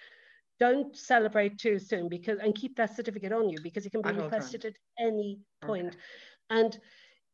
don't 0.60 0.96
celebrate 0.96 1.58
too 1.58 1.78
soon 1.78 2.08
because 2.08 2.38
and 2.38 2.54
keep 2.54 2.76
that 2.76 2.94
certificate 2.94 3.32
on 3.32 3.48
you 3.48 3.58
because 3.62 3.86
it 3.86 3.90
can 3.90 4.02
be 4.02 4.12
requested 4.12 4.64
at 4.64 4.74
any 4.98 5.38
Okay. 5.64 5.66
point. 5.82 5.96
And 6.50 6.78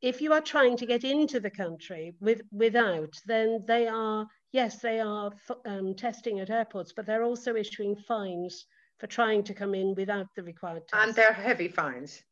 if 0.01 0.21
you 0.21 0.33
are 0.33 0.41
trying 0.41 0.77
to 0.77 0.87
get 0.87 1.05
into 1.05 1.41
the 1.41 1.51
country 1.51 2.15
with 2.21 2.43
without, 2.53 3.13
then 3.27 3.65
they 3.67 3.89
are 3.89 4.27
yes, 4.53 4.81
they 4.81 5.01
are 5.01 5.33
um, 5.67 5.95
testing 5.95 6.41
at 6.41 6.51
airports, 6.51 6.93
but 6.95 7.07
they're 7.07 7.25
also 7.25 7.57
issuing 7.57 7.97
fines 7.97 8.67
for 8.99 9.07
trying 9.07 9.43
to 9.45 9.55
come 9.55 9.75
in 9.75 9.95
without 9.95 10.29
the 10.37 10.43
required 10.43 10.87
test. 10.89 11.07
And 11.07 11.15
they're 11.15 11.33
heavy 11.33 11.69
fines. 11.69 12.23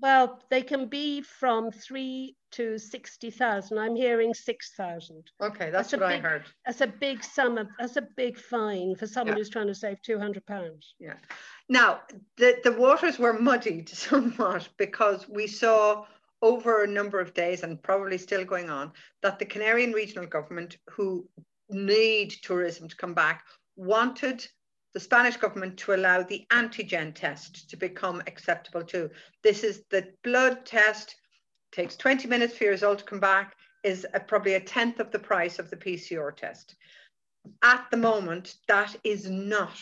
Well, 0.00 0.40
they 0.50 0.62
can 0.62 0.86
be 0.88 1.20
from 1.22 1.70
three 1.70 2.36
to 2.52 2.78
60,000. 2.78 3.78
I'm 3.78 3.96
hearing 3.96 4.34
6,000. 4.34 5.22
Okay, 5.40 5.70
that's, 5.70 5.90
That's 5.90 6.02
what 6.02 6.02
I 6.10 6.16
big- 6.16 6.24
heard. 6.24 6.44
That's 6.66 6.80
a 6.80 6.86
big 6.86 7.22
sum 7.22 7.58
of, 7.58 7.68
that's 7.78 7.96
a 7.96 8.06
big 8.16 8.38
fine 8.38 8.94
for 8.96 9.06
someone 9.06 9.34
Yeah. 9.36 9.40
who's 9.40 9.50
trying 9.50 9.68
to 9.68 9.74
save 9.74 10.02
200 10.02 10.44
pounds. 10.46 10.94
Yeah. 10.98 11.14
Now, 11.68 12.00
the, 12.36 12.58
the 12.64 12.72
waters 12.72 13.18
were 13.18 13.38
muddied 13.38 13.88
somewhat 14.08 14.68
because 14.78 15.28
we 15.28 15.46
saw 15.46 16.06
over 16.42 16.82
a 16.84 16.88
number 16.88 17.20
of 17.20 17.32
days 17.32 17.62
and 17.62 17.82
probably 17.82 18.18
still 18.18 18.44
going 18.44 18.68
on 18.70 18.92
that 19.22 19.38
the 19.38 19.46
Canarian 19.46 19.94
regional 19.94 20.26
government, 20.26 20.76
who 20.90 21.26
need 21.70 22.30
tourism 22.42 22.88
to 22.88 22.96
come 22.96 23.14
back, 23.14 23.44
wanted 23.76 24.46
the 24.94 25.00
Spanish 25.00 25.36
government 25.36 25.76
to 25.76 25.94
allow 25.94 26.22
the 26.22 26.46
antigen 26.52 27.12
test 27.12 27.68
to 27.68 27.76
become 27.76 28.22
acceptable 28.28 28.82
too. 28.82 29.10
This 29.42 29.64
is 29.64 29.82
the 29.90 30.08
blood 30.22 30.64
test, 30.64 31.16
takes 31.72 31.96
20 31.96 32.28
minutes 32.28 32.56
for 32.56 32.64
your 32.64 32.72
result 32.72 33.00
to 33.00 33.04
come 33.04 33.20
back, 33.20 33.56
is 33.82 34.06
a, 34.14 34.20
probably 34.20 34.54
a 34.54 34.60
tenth 34.60 35.00
of 35.00 35.10
the 35.10 35.18
price 35.18 35.58
of 35.58 35.68
the 35.68 35.76
PCR 35.76 36.34
test. 36.34 36.76
At 37.62 37.86
the 37.90 37.96
moment, 37.96 38.54
that 38.68 38.94
is 39.04 39.28
not 39.28 39.76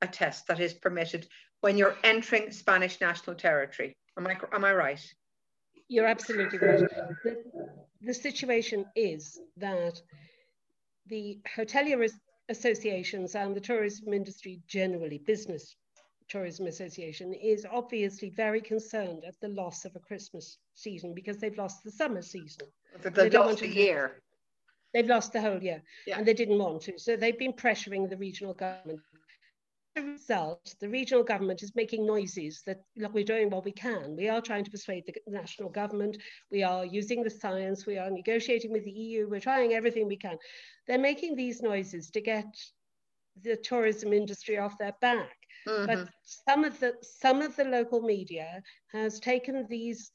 a 0.00 0.08
test 0.08 0.46
that 0.48 0.60
is 0.60 0.72
permitted 0.72 1.28
when 1.60 1.76
you're 1.76 1.96
entering 2.02 2.50
Spanish 2.50 3.00
national 3.00 3.36
territory. 3.36 3.96
Am 4.18 4.26
I, 4.26 4.36
am 4.52 4.64
I 4.64 4.72
right? 4.72 5.14
You're 5.88 6.06
absolutely 6.06 6.58
right. 6.58 6.80
The, 7.22 7.44
the 8.00 8.14
situation 8.14 8.86
is 8.96 9.38
that 9.58 10.00
the 11.06 11.38
hotelier 11.56 12.02
as- 12.02 12.18
associations 12.48 13.34
and 13.34 13.54
the 13.54 13.60
tourism 13.60 14.12
industry 14.12 14.60
generally, 14.66 15.18
business 15.26 15.76
tourism 16.28 16.66
association, 16.66 17.32
is 17.34 17.66
obviously 17.70 18.30
very 18.30 18.60
concerned 18.60 19.24
at 19.26 19.34
the 19.40 19.48
loss 19.48 19.84
of 19.84 19.94
a 19.94 20.00
Christmas 20.00 20.58
season 20.74 21.14
because 21.14 21.38
they've 21.38 21.58
lost 21.58 21.84
the 21.84 21.90
summer 21.90 22.22
season. 22.22 22.66
They 23.02 23.10
the 23.10 23.30
don't 23.30 23.46
lost 23.48 23.58
to- 23.58 23.68
year. 23.68 24.20
They've 24.92 25.06
lost 25.08 25.32
the 25.32 25.40
whole 25.40 25.60
year 25.62 25.82
Yeah. 26.06 26.18
and 26.18 26.26
they 26.26 26.34
didn't 26.34 26.58
want 26.58 26.82
to. 26.82 26.98
So 26.98 27.16
they've 27.16 27.38
been 27.38 27.52
pressuring 27.52 28.08
the 28.08 28.16
regional 28.16 28.54
government. 28.54 29.00
As 29.96 30.02
a 30.02 30.06
result, 30.06 30.74
the 30.80 30.88
regional 30.88 31.22
government 31.22 31.62
is 31.62 31.76
making 31.76 32.04
noises 32.04 32.62
that, 32.66 32.82
look, 32.96 33.14
we're 33.14 33.22
doing 33.22 33.48
what 33.48 33.64
we 33.64 33.70
can. 33.70 34.16
We 34.16 34.28
are 34.28 34.40
trying 34.40 34.64
to 34.64 34.70
persuade 34.70 35.06
the 35.06 35.14
national 35.28 35.68
government. 35.68 36.16
We 36.50 36.64
are 36.64 36.84
using 36.84 37.22
the 37.22 37.30
science. 37.30 37.86
We 37.86 37.96
are 37.96 38.10
negotiating 38.10 38.72
with 38.72 38.84
the 38.84 38.90
EU. 38.90 39.28
We're 39.28 39.38
trying 39.38 39.72
everything 39.72 40.08
we 40.08 40.16
can. 40.16 40.36
They're 40.88 40.98
making 40.98 41.36
these 41.36 41.62
noises 41.62 42.10
to 42.10 42.20
get 42.20 42.46
the 43.42 43.56
tourism 43.56 44.12
industry 44.12 44.58
off 44.58 44.78
their 44.78 44.94
back. 45.00 45.36
Mhm. 45.66 45.86
But 45.86 46.08
some 46.22 46.64
of 46.64 46.78
the 46.80 46.96
some 47.02 47.40
of 47.40 47.54
the 47.54 47.64
local 47.64 48.00
media 48.00 48.62
has 48.92 49.20
taken 49.20 49.66
these 49.68 50.10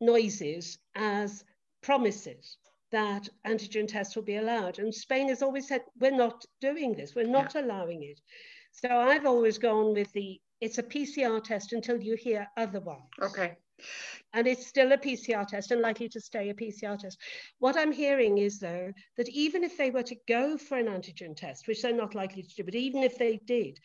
noises 0.00 0.78
as 0.94 1.44
promises 1.82 2.56
that 2.90 3.28
antigen 3.44 3.88
tests 3.88 4.16
will 4.16 4.22
be 4.22 4.36
allowed. 4.36 4.78
And 4.78 4.94
Spain 4.94 5.28
has 5.28 5.42
always 5.42 5.66
said, 5.68 5.84
we're 5.98 6.10
not 6.10 6.44
doing 6.60 6.94
this, 6.94 7.14
we're 7.14 7.26
not 7.26 7.54
allowing 7.54 8.02
it. 8.02 8.20
So 8.74 8.88
I've 8.90 9.24
always 9.24 9.58
gone 9.58 9.94
with 9.94 10.12
the 10.12 10.40
it's 10.60 10.78
a 10.78 10.82
PCR 10.82 11.42
test 11.42 11.72
until 11.72 12.02
you 12.02 12.16
hear 12.16 12.48
otherwise. 12.56 13.02
Okay. 13.20 13.56
And 14.32 14.46
it's 14.46 14.66
still 14.66 14.92
a 14.92 14.98
PCR 14.98 15.46
test 15.46 15.70
and 15.70 15.80
likely 15.80 16.08
to 16.08 16.20
stay 16.20 16.48
a 16.48 16.54
PCR 16.54 16.98
test. 16.98 17.18
What 17.58 17.76
I'm 17.76 17.92
hearing 17.92 18.38
is, 18.38 18.58
though, 18.58 18.92
that 19.16 19.28
even 19.28 19.62
if 19.62 19.76
they 19.76 19.90
were 19.90 20.02
to 20.04 20.16
go 20.26 20.56
for 20.56 20.78
an 20.78 20.86
antigen 20.86 21.36
test, 21.36 21.68
which 21.68 21.82
they're 21.82 21.92
not 21.92 22.14
likely 22.14 22.42
to 22.42 22.54
do, 22.54 22.64
but 22.64 22.74
even 22.74 23.02
if 23.02 23.18
they 23.18 23.40
did, 23.44 23.78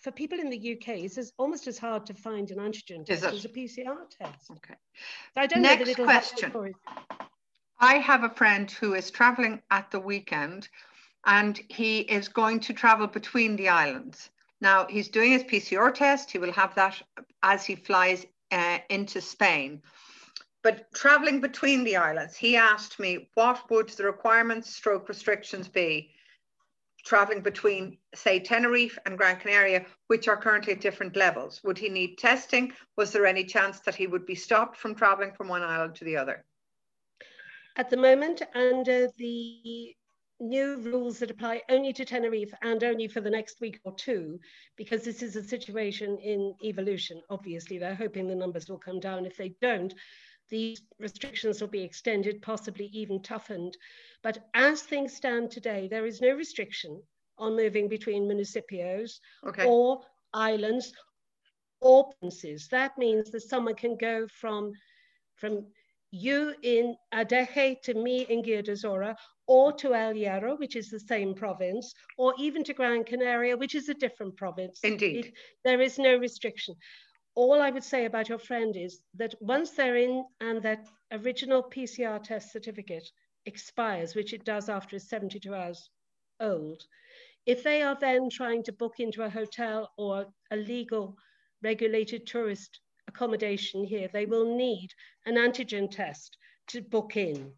for 0.00 0.10
people 0.10 0.38
in 0.38 0.50
the 0.50 0.72
UK, 0.76 0.88
it's 1.00 1.18
as, 1.18 1.32
almost 1.38 1.66
as 1.66 1.78
hard 1.78 2.06
to 2.06 2.14
find 2.14 2.50
an 2.50 2.58
antigen 2.58 3.04
test 3.04 3.24
as 3.24 3.44
a 3.44 3.48
PCR 3.48 4.08
test. 4.10 4.50
Okay. 4.50 4.74
So 5.34 5.40
I 5.40 5.46
don't 5.46 5.62
Next 5.62 5.96
that 5.96 6.04
question. 6.04 6.74
I 7.78 7.94
have 7.94 8.24
a 8.24 8.30
friend 8.30 8.70
who 8.70 8.94
is 8.94 9.10
traveling 9.10 9.62
at 9.70 9.90
the 9.90 10.00
weekend 10.00 10.68
and 11.26 11.60
he 11.68 12.00
is 12.00 12.28
going 12.28 12.60
to 12.60 12.72
travel 12.72 13.06
between 13.06 13.56
the 13.56 13.68
islands. 13.68 14.30
Now, 14.60 14.86
he's 14.86 15.08
doing 15.08 15.32
his 15.32 15.44
PCR 15.44 15.92
test. 15.92 16.30
He 16.30 16.38
will 16.38 16.52
have 16.52 16.74
that 16.74 17.00
as 17.42 17.64
he 17.64 17.74
flies 17.74 18.26
uh, 18.50 18.78
into 18.88 19.20
Spain. 19.20 19.82
But 20.62 20.90
traveling 20.94 21.40
between 21.40 21.84
the 21.84 21.96
islands, 21.96 22.36
he 22.36 22.56
asked 22.56 22.98
me, 22.98 23.28
what 23.34 23.70
would 23.70 23.90
the 23.90 24.04
requirements, 24.04 24.74
stroke 24.74 25.08
restrictions 25.08 25.68
be 25.68 26.10
traveling 27.04 27.42
between, 27.42 27.98
say, 28.14 28.40
Tenerife 28.40 28.98
and 29.04 29.18
Gran 29.18 29.36
Canaria, 29.38 29.84
which 30.06 30.26
are 30.26 30.38
currently 30.38 30.72
at 30.72 30.80
different 30.80 31.16
levels? 31.16 31.62
Would 31.64 31.76
he 31.76 31.90
need 31.90 32.16
testing? 32.16 32.72
Was 32.96 33.12
there 33.12 33.26
any 33.26 33.44
chance 33.44 33.80
that 33.80 33.94
he 33.94 34.06
would 34.06 34.24
be 34.24 34.34
stopped 34.34 34.78
from 34.78 34.94
traveling 34.94 35.32
from 35.32 35.48
one 35.48 35.62
island 35.62 35.96
to 35.96 36.04
the 36.04 36.16
other? 36.16 36.46
At 37.76 37.90
the 37.90 37.98
moment, 37.98 38.40
under 38.54 39.08
the 39.18 39.94
new 40.40 40.76
rules 40.76 41.18
that 41.18 41.30
apply 41.30 41.62
only 41.70 41.92
to 41.92 42.04
Tenerife 42.04 42.52
and 42.62 42.82
only 42.82 43.08
for 43.08 43.20
the 43.20 43.30
next 43.30 43.60
week 43.60 43.80
or 43.84 43.94
two, 43.94 44.38
because 44.76 45.02
this 45.02 45.22
is 45.22 45.36
a 45.36 45.42
situation 45.42 46.18
in 46.18 46.54
evolution. 46.62 47.20
Obviously, 47.30 47.78
they're 47.78 47.94
hoping 47.94 48.26
the 48.26 48.34
numbers 48.34 48.68
will 48.68 48.78
come 48.78 49.00
down. 49.00 49.26
If 49.26 49.36
they 49.36 49.54
don't, 49.60 49.94
these 50.50 50.82
restrictions 50.98 51.60
will 51.60 51.68
be 51.68 51.82
extended, 51.82 52.42
possibly 52.42 52.86
even 52.86 53.22
toughened. 53.22 53.76
But 54.22 54.38
as 54.54 54.82
things 54.82 55.14
stand 55.14 55.50
today, 55.50 55.88
there 55.88 56.06
is 56.06 56.20
no 56.20 56.30
restriction 56.34 57.00
on 57.38 57.56
moving 57.56 57.88
between 57.88 58.28
municipios 58.28 59.18
Okay. 59.46 59.66
or 59.66 60.00
islands 60.32 60.92
or 61.80 62.10
provinces. 62.20 62.68
That 62.68 62.96
means 62.98 63.30
that 63.30 63.42
someone 63.42 63.74
can 63.74 63.96
go 63.96 64.26
from, 64.28 64.72
from 65.36 65.66
you 66.10 66.54
in 66.62 66.96
Adeje 67.12 67.80
to 67.82 67.94
me 67.94 68.22
in 68.28 68.42
Guía 68.42 68.62
de 68.64 68.72
Isora, 68.72 69.16
or 69.46 69.72
to 69.72 69.94
El 69.94 70.14
Hierro, 70.14 70.58
which 70.58 70.76
is 70.76 70.90
the 70.90 71.00
same 71.00 71.34
province, 71.34 71.94
or 72.16 72.34
even 72.38 72.64
to 72.64 72.74
Gran 72.74 73.04
Canaria, 73.04 73.56
which 73.56 73.74
is 73.74 73.88
a 73.88 73.94
different 73.94 74.36
province. 74.36 74.80
Indeed. 74.82 75.26
It- 75.26 75.34
there 75.64 75.80
is 75.80 75.98
no 75.98 76.16
restriction. 76.16 76.74
All 77.34 77.60
I 77.60 77.70
would 77.70 77.84
say 77.84 78.04
about 78.04 78.28
your 78.28 78.38
friend 78.38 78.76
is 78.76 79.02
that 79.14 79.34
once 79.42 79.72
they're 79.72 79.96
in 79.96 80.24
and 80.40 80.62
that 80.62 80.86
original 81.10 81.62
PCR 81.62 82.18
test 82.22 82.52
certificate 82.52 83.10
expires, 83.44 84.14
which 84.14 84.32
it 84.32 84.44
does 84.44 84.68
after 84.68 84.96
it's 84.96 85.08
72 85.08 85.54
hours 85.54 85.90
old, 86.40 86.86
if 87.44 87.62
they 87.62 87.82
are 87.82 87.96
then 88.00 88.30
trying 88.30 88.62
to 88.62 88.72
book 88.72 89.00
into 89.00 89.22
a 89.22 89.28
hotel 89.30 89.92
or 89.98 90.32
a 90.50 90.56
legal 90.56 91.16
regulated 91.62 92.26
tourist 92.26 92.80
accommodation 93.08 93.84
here, 93.84 94.08
they 94.08 94.24
will 94.26 94.56
need 94.56 94.88
an 95.26 95.34
antigen 95.34 95.90
test 95.90 96.38
to 96.68 96.80
book 96.80 97.16
in 97.16 97.52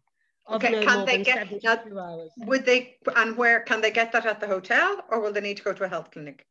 Okay, 0.49 0.71
no 0.71 0.83
can 0.83 1.05
they 1.05 1.23
get- 1.23 1.35
72 1.49 1.99
hours. 1.99 2.31
Would 2.37 2.65
they, 2.65 2.97
and 3.15 3.35
where, 3.37 3.61
can 3.61 3.81
they 3.81 3.91
get 3.91 4.11
that 4.13 4.25
at 4.25 4.39
the 4.39 4.47
hotel 4.47 5.03
or 5.09 5.19
will 5.19 5.33
they 5.33 5.41
need 5.41 5.57
to 5.57 5.63
go 5.63 5.73
to 5.73 5.83
a 5.83 5.87
health 5.89 6.11
clinic? 6.11 6.45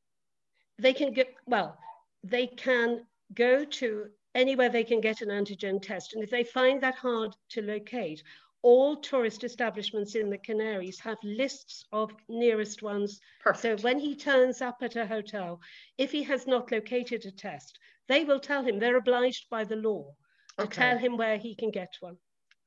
They 0.79 0.93
can 0.93 1.13
get, 1.13 1.35
well, 1.47 1.79
they 2.23 2.47
can 2.49 3.07
go 3.35 3.65
to 3.65 4.11
anywhere 4.35 4.69
they 4.69 4.85
can 4.85 5.01
get 5.01 5.23
an 5.23 5.29
antigen 5.29 5.81
test. 5.81 6.13
And 6.15 6.23
if 6.23 6.31
they 6.31 6.45
find 6.45 6.83
that 6.83 6.97
hard 6.97 7.35
to 7.51 7.63
locate, 7.63 8.23
all 8.63 8.97
tourist 8.97 9.45
establishments 9.45 10.15
in 10.15 10.29
the 10.29 10.37
Canaries 10.37 11.01
have 11.01 11.17
lists 11.23 11.87
of 11.93 12.11
nearest 12.29 12.83
ones 12.83 13.21
Perfect. 13.41 13.81
So 13.81 13.85
when 13.85 13.99
he 13.99 14.15
turns 14.15 14.61
up 14.61 14.79
at 14.83 14.97
a 14.97 15.07
hotel, 15.07 15.61
if 15.97 16.11
he 16.13 16.23
has 16.25 16.47
not 16.47 16.71
located 16.71 17.25
a 17.25 17.31
test, 17.31 17.79
they 18.09 18.25
will 18.25 18.41
tell 18.41 18.63
him 18.63 18.79
they're 18.79 18.97
obliged 18.99 19.49
by 19.51 19.65
the 19.65 19.77
law 19.77 20.15
to 20.59 20.65
Okay. 20.65 20.75
tell 20.81 20.99
him 20.99 21.17
where 21.17 21.39
he 21.39 21.55
can 21.55 21.71
get 21.71 21.93
one. 22.01 22.19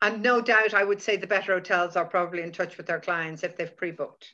And 0.01 0.21
no 0.23 0.41
doubt, 0.41 0.73
I 0.73 0.83
would 0.83 1.01
say 1.01 1.17
the 1.17 1.27
better 1.27 1.53
hotels 1.53 1.95
are 1.95 2.05
probably 2.05 2.41
in 2.41 2.51
touch 2.51 2.77
with 2.77 2.85
their 2.85 2.99
clients 3.01 3.43
if 3.43 3.57
they've 3.57 3.75
pre-booked 3.75 4.33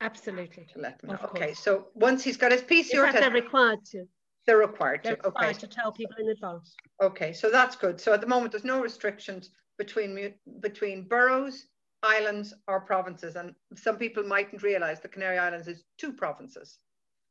Absolutely. 0.00 0.66
to 0.72 0.78
let 0.80 1.00
them 1.00 1.10
know. 1.10 1.18
Okay, 1.30 1.54
so 1.54 1.86
once 1.94 2.22
he's 2.24 2.36
got 2.36 2.52
his 2.52 2.62
PCR 2.62 3.04
fact, 3.04 3.20
they're 3.20 3.30
required 3.30 3.84
to. 3.92 4.04
they're 4.46 4.58
required 4.58 5.00
They're 5.02 5.16
to. 5.16 5.26
Okay, 5.28 5.28
required 5.46 5.58
to 5.60 5.66
tell 5.68 5.92
people 5.92 6.16
in 6.18 6.28
advance. 6.28 6.74
okay, 7.00 7.32
so 7.32 7.50
that's 7.50 7.76
good. 7.76 8.00
So 8.00 8.12
at 8.12 8.20
the 8.20 8.26
moment, 8.26 8.52
there's 8.52 8.64
no 8.64 8.80
restrictions 8.82 9.50
between 9.78 10.34
between 10.60 11.08
boroughs, 11.08 11.66
islands, 12.02 12.52
or 12.66 12.80
provinces. 12.80 13.36
And 13.36 13.54
some 13.76 13.96
people 13.96 14.24
mightn't 14.24 14.62
realize 14.62 15.00
the 15.00 15.08
Canary 15.08 15.38
Islands 15.38 15.68
is 15.68 15.84
two 15.98 16.12
provinces. 16.12 16.78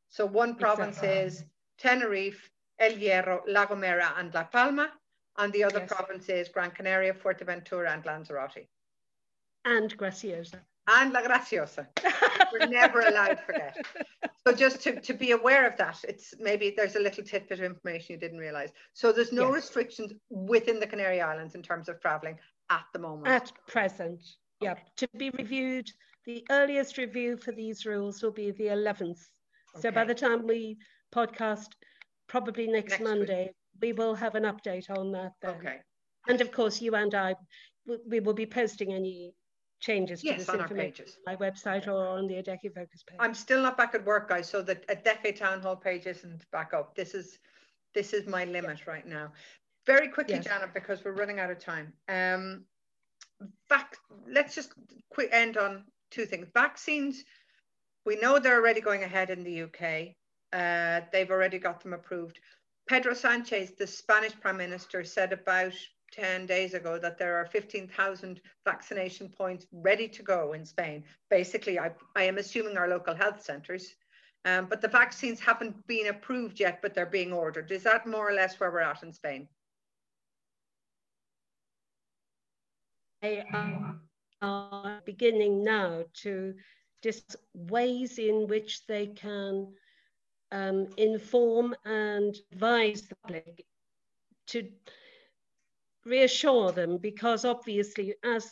So 0.10 0.26
one 0.26 0.56
province 0.56 0.98
Exactly. 0.98 1.20
is 1.20 1.44
Tenerife, 1.78 2.50
El 2.80 2.92
Hierro, 2.94 3.42
La 3.48 3.66
Gomera, 3.68 4.18
and 4.18 4.34
La 4.34 4.46
Palma, 4.46 4.92
and 5.38 5.52
the 5.54 5.64
other 5.64 5.80
Yes. 5.80 5.90
province 5.90 6.30
is 6.30 6.50
Gran 6.50 6.72
Canaria, 6.72 7.14
Fuerteventura, 7.14 7.94
and 7.94 8.06
Lanzarote. 8.06 8.68
And 9.66 9.96
Graciosa. 9.98 10.60
and 10.88 11.14
La 11.14 11.22
Graciosa. 11.22 11.88
We're 12.52 12.68
never 12.68 13.02
allowed 13.02 13.36
to 13.38 13.44
forget. 13.44 13.78
So 14.46 14.54
just 14.54 14.82
to, 14.82 15.00
to 15.00 15.14
be 15.14 15.32
aware 15.32 15.68
of 15.68 15.78
that, 15.78 16.04
it's 16.08 16.34
maybe 16.40 16.74
there's 16.76 16.96
a 16.96 17.00
little 17.00 17.24
tidbit 17.24 17.60
of 17.60 17.66
information 17.66 18.14
you 18.16 18.20
didn't 18.20 18.40
realize. 18.40 18.72
So 18.94 19.12
there's 19.12 19.32
no 19.32 19.46
Yes. 19.46 19.56
restrictions 19.56 20.14
within 20.30 20.80
the 20.80 20.88
Canary 20.88 21.22
Islands 21.22 21.54
in 21.56 21.62
terms 21.62 21.88
of 21.90 22.00
traveling 22.02 22.40
at 22.70 22.86
the 22.94 23.00
moment. 23.00 23.28
At 23.28 23.52
present, 23.68 24.24
yeah, 24.60 24.76
to 24.98 25.08
be 25.18 25.30
reviewed. 25.30 25.90
The 26.26 26.46
earliest 26.52 26.98
review 26.98 27.38
for 27.38 27.52
these 27.52 27.86
rules 27.86 28.22
will 28.22 28.32
be 28.32 28.52
the 28.52 28.68
11th. 28.68 29.20
So 29.80 29.90
by 29.92 30.04
the 30.06 30.14
time 30.16 30.46
we 30.46 30.78
podcast, 31.14 31.68
probably 32.28 32.68
next, 32.68 33.00
Next 33.00 33.14
week. 33.14 33.52
We 33.82 33.94
will 33.94 34.16
have 34.16 34.36
an 34.36 34.44
update 34.44 34.90
on 34.90 35.12
that 35.14 35.34
then. 35.42 35.56
Okay. 35.56 35.78
And 36.28 36.40
of 36.42 36.52
course, 36.52 36.82
you 36.82 36.96
and 36.96 37.14
I, 37.16 37.36
we 38.08 38.20
will 38.20 38.34
be 38.34 38.46
posting 38.46 38.94
any 38.94 39.34
changes 39.80 40.22
to 40.22 40.28
Yes, 40.28 40.40
this 40.42 40.50
on 40.50 40.58
our 40.58 40.62
information 40.64 41.06
pages. 41.06 41.18
on 41.28 41.34
my 41.34 41.50
website 41.50 41.88
or 41.88 42.08
on 42.08 42.28
the 42.28 42.36
Adeje 42.36 42.74
Focus 42.76 43.04
page. 43.04 43.18
I'm 43.20 43.34
still 43.34 43.62
not 43.64 43.78
back 43.78 43.96
at 43.96 44.06
work, 44.06 44.30
guys, 44.30 44.48
so 44.48 44.62
the 44.62 44.80
a 44.90 45.32
town 45.32 45.62
hall 45.62 45.76
page 45.76 46.06
isn't 46.06 46.50
back 46.52 46.74
up. 46.74 46.96
This 46.96 47.16
is 47.16 47.40
this 47.96 48.14
is 48.14 48.28
my 48.28 48.46
limit 48.46 48.86
right 48.88 49.06
now. 49.08 49.34
Very 49.88 50.08
quickly, 50.08 50.36
Yes. 50.36 50.46
Janet, 50.46 50.74
because 50.74 51.04
we're 51.04 51.14
running 51.14 51.40
out 51.40 51.50
of 51.50 51.58
time. 51.60 51.92
Um, 52.08 52.66
vac- 53.68 53.98
let's 54.30 54.54
just 54.54 54.74
quick 55.10 55.30
end 55.32 55.58
on 55.58 55.86
two 56.12 56.26
things. 56.26 56.48
Vaccines, 56.54 57.24
we 58.06 58.16
know 58.18 58.38
they're 58.38 58.56
already 58.62 58.80
going 58.80 59.04
ahead 59.04 59.32
in 59.32 59.44
the 59.44 59.64
UK. 59.64 60.16
Uh, 60.54 61.02
they've 61.12 61.32
already 61.32 61.58
got 61.58 61.82
them 61.82 61.94
approved. 61.94 62.40
Pedro 62.92 63.14
Sanchez, 63.14 63.72
the 63.72 63.88
Spanish 63.88 64.38
Prime 64.38 64.58
Minister, 64.58 65.06
said 65.06 65.32
about 65.32 65.72
10 66.12 66.46
days 66.46 66.74
ago 66.74 67.00
that 67.00 67.18
there 67.18 67.38
are 67.38 67.46
15,000 67.46 68.42
vaccination 68.66 69.30
points 69.30 69.66
ready 69.72 70.10
to 70.10 70.22
go 70.22 70.52
in 70.52 70.66
Spain. 70.66 71.06
Basically, 71.30 71.80
I, 71.80 71.92
I 72.18 72.24
am 72.24 72.38
assuming 72.38 72.76
our 72.76 72.90
local 72.90 73.16
health 73.16 73.42
centres. 73.42 73.96
Um, 74.44 74.66
but 74.66 74.82
the 74.82 74.90
vaccines 74.90 75.40
haven't 75.40 75.88
been 75.88 76.08
approved 76.08 76.60
yet, 76.60 76.82
but 76.82 76.94
they're 76.94 77.06
being 77.06 77.32
ordered. 77.32 77.72
Is 77.72 77.84
that 77.84 78.06
more 78.06 78.30
or 78.30 78.34
less 78.34 78.60
where 78.60 78.70
we're 78.70 78.82
at 78.82 79.04
in 79.04 79.14
Spain? 79.14 79.48
They 83.22 83.46
are 84.42 85.02
beginning 85.06 85.64
now 85.64 86.04
to 86.24 86.56
just 87.02 87.38
ways 87.54 88.20
in 88.20 88.48
which 88.48 88.86
they 88.86 89.08
can 89.08 89.70
um, 90.52 90.88
inform 90.98 91.76
and 91.86 92.36
advise 92.52 93.04
the 93.04 93.16
public 93.24 93.66
to 94.48 94.70
reassure 96.06 96.72
them 96.72 96.98
because 96.98 97.46
obviously 97.46 98.16
as 98.24 98.52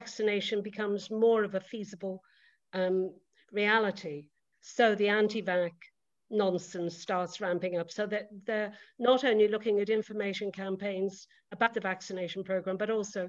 vaccination 0.00 0.62
becomes 0.62 1.10
more 1.10 1.44
of 1.44 1.54
a 1.54 1.60
feasible 1.60 2.22
um, 2.72 3.12
reality, 3.52 4.24
so 4.60 4.94
the 4.94 5.08
anti-vax 5.08 5.72
nonsense 6.30 6.96
starts 6.96 7.40
ramping 7.40 7.76
up 7.76 7.90
so 7.90 8.06
that 8.06 8.28
they're 8.46 8.72
not 8.98 9.24
only 9.24 9.48
looking 9.48 9.80
at 9.80 9.90
information 9.90 10.52
campaigns 10.52 11.26
about 11.52 11.74
the 11.74 11.80
vaccination 11.80 12.44
program, 12.44 12.76
but 12.76 12.90
also 12.90 13.28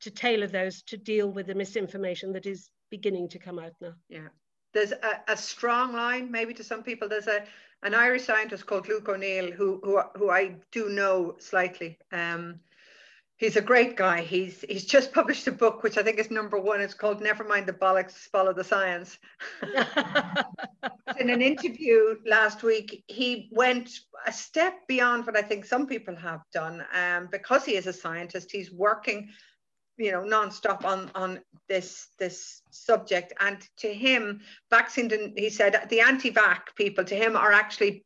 to 0.00 0.10
tailor 0.10 0.46
those 0.46 0.82
to 0.82 0.96
deal 0.96 1.30
with 1.30 1.46
the 1.46 1.54
misinformation 1.54 2.32
that 2.32 2.46
is 2.46 2.70
beginning 2.90 3.28
to 3.28 3.38
come 3.38 3.58
out 3.58 3.72
now. 3.80 3.94
Yeah. 4.08 4.28
There's 4.72 4.92
a, 4.92 5.20
a 5.28 5.36
strong 5.36 5.92
line, 5.92 6.30
maybe 6.30 6.54
to 6.54 6.64
some 6.64 6.82
people. 6.82 7.08
There's 7.08 7.26
a 7.26 7.44
an 7.82 7.94
Irish 7.94 8.24
scientist 8.24 8.66
called 8.66 8.88
Luke 8.88 9.08
O'Neill 9.08 9.52
who 9.52 9.80
who 9.82 10.00
who 10.16 10.30
I 10.30 10.56
do 10.70 10.88
know 10.88 11.36
slightly. 11.38 11.98
Um, 12.12 12.60
he's 13.36 13.56
a 13.56 13.62
great 13.62 13.96
guy. 13.96 14.20
He's 14.20 14.64
he's 14.68 14.84
just 14.84 15.12
published 15.18 15.46
a 15.48 15.52
book 15.52 15.82
which 15.82 15.96
I 15.96 16.02
think 16.02 16.18
is 16.18 16.30
number 16.30 16.58
one. 16.58 16.80
It's 16.80 16.94
called 16.94 17.20
Never 17.20 17.42
Mind 17.42 17.66
the 17.66 17.72
Bollocks, 17.72 18.12
Follow 18.12 18.52
the 18.52 18.64
Science. 18.64 19.18
In 21.18 21.30
an 21.30 21.42
interview 21.42 22.16
last 22.24 22.62
week, 22.62 23.02
he 23.08 23.48
went 23.50 23.90
a 24.26 24.32
step 24.32 24.86
beyond 24.86 25.26
what 25.26 25.36
I 25.36 25.42
think 25.42 25.64
some 25.64 25.86
people 25.86 26.14
have 26.16 26.42
done. 26.52 26.84
Um, 26.94 27.28
because 27.32 27.64
he 27.64 27.74
is 27.74 27.86
a 27.86 27.92
scientist, 27.92 28.50
he's 28.52 28.70
working 28.70 29.30
you 30.00 30.12
know 30.12 30.24
non-stop 30.24 30.84
on 30.84 31.10
on 31.14 31.40
this 31.68 32.08
this 32.18 32.62
subject. 32.70 33.32
And 33.40 33.58
to 33.78 33.92
him 33.92 34.40
vaccine 34.70 35.34
he 35.36 35.50
said 35.50 35.86
the 35.90 36.00
anti-vac 36.00 36.74
people 36.74 37.04
to 37.04 37.14
him 37.14 37.36
are 37.36 37.52
actually 37.52 38.04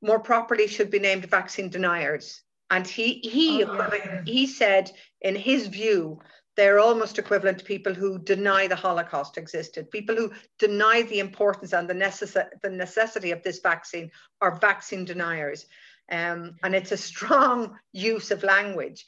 more 0.00 0.20
properly 0.20 0.66
should 0.66 0.90
be 0.90 0.98
named 0.98 1.26
vaccine 1.26 1.68
deniers. 1.68 2.42
And 2.70 2.86
he 2.86 3.14
he 3.14 3.64
Oh, 3.64 4.22
he 4.24 4.46
said 4.46 4.90
in 5.20 5.34
his 5.34 5.66
view 5.66 6.20
they're 6.56 6.78
almost 6.78 7.18
equivalent 7.18 7.58
to 7.58 7.64
people 7.64 7.92
who 7.92 8.18
deny 8.18 8.66
the 8.66 8.76
holocaust 8.76 9.36
existed. 9.36 9.90
People 9.90 10.16
who 10.16 10.32
deny 10.58 11.02
the 11.02 11.20
importance 11.20 11.74
and 11.74 11.88
the 11.88 11.94
necess- 11.94 12.48
the 12.62 12.70
necessity 12.70 13.30
of 13.30 13.42
this 13.42 13.60
vaccine 13.60 14.10
are 14.40 14.58
vaccine 14.58 15.04
deniers. 15.04 15.66
Um, 16.10 16.54
and 16.62 16.74
it's 16.74 16.92
a 16.92 16.96
strong 16.96 17.78
use 17.92 18.30
of 18.30 18.42
language 18.42 19.04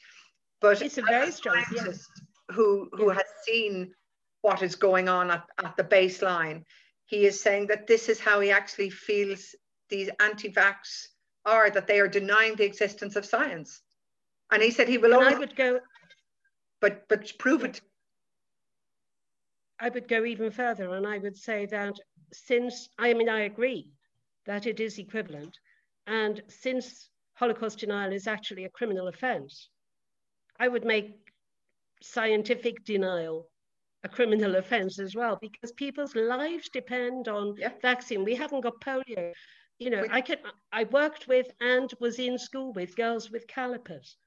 but 0.61 0.81
It's 0.81 0.97
a 0.97 1.01
very 1.01 1.31
strong, 1.31 1.57
yeah. 1.57 1.63
scientist 1.81 2.09
who 2.51 2.89
who 2.93 3.07
Yeah. 3.07 3.15
has 3.15 3.27
seen 3.43 3.93
what 4.41 4.61
is 4.61 4.75
going 4.75 5.09
on 5.09 5.31
at, 5.31 5.45
at 5.57 5.75
the 5.77 5.83
baseline, 5.83 6.65
he 7.05 7.25
is 7.25 7.41
saying 7.41 7.67
that 7.67 7.87
this 7.87 8.09
is 8.09 8.19
how 8.19 8.39
he 8.39 8.51
actually 8.51 8.89
feels 8.89 9.55
these 9.89 10.09
anti-vax 10.19 11.07
are, 11.45 11.69
that 11.69 11.87
they 11.87 11.99
are 11.99 12.07
denying 12.07 12.55
the 12.55 12.63
existence 12.65 13.15
of 13.15 13.25
science. 13.25 13.81
And 14.51 14.61
he 14.63 14.71
said 14.71 14.87
he 14.87 14.97
will 14.97 15.13
And 15.13 15.23
I 15.35 15.37
would 15.37 15.55
go 15.55 15.79
but 16.81 17.07
but 17.07 17.37
prove 17.37 17.63
it. 17.63 17.81
I 19.79 19.89
would 19.89 20.07
go 20.07 20.25
even 20.25 20.51
further 20.51 20.93
and 20.95 21.07
I 21.07 21.17
would 21.19 21.37
say 21.37 21.65
that 21.67 21.95
since, 22.33 22.89
I 22.97 23.13
mean, 23.13 23.29
I 23.29 23.41
agree 23.41 23.91
that 24.45 24.65
it 24.67 24.79
is 24.79 24.99
equivalent. 24.99 25.57
And 26.07 26.41
since 26.47 27.09
Holocaust 27.33 27.79
denial 27.79 28.11
is 28.13 28.27
actually 28.27 28.65
a 28.65 28.69
criminal 28.69 29.07
offense, 29.07 29.69
I 30.59 30.67
would 30.67 30.85
make 30.85 31.31
scientific 32.01 32.83
denial 32.83 33.49
a 34.03 34.09
criminal 34.09 34.55
offense 34.55 34.99
as 34.99 35.15
well 35.15 35.37
because 35.41 35.71
people's 35.73 36.15
lives 36.15 36.69
depend 36.69 37.27
on 37.27 37.55
Yeah. 37.57 37.73
vaccine. 37.81 38.23
We 38.23 38.35
haven't 38.35 38.61
got 38.61 38.79
polio. 38.79 39.33
You 39.79 39.89
know, 39.89 40.01
We- 40.03 40.09
I 40.09 40.21
could 40.21 40.39
I 40.71 40.83
worked 40.85 41.27
with 41.27 41.51
and 41.59 41.93
was 41.99 42.19
in 42.19 42.37
school 42.37 42.73
with 42.73 42.95
girls 42.95 43.29
with 43.31 43.47
calipers. 43.47 44.17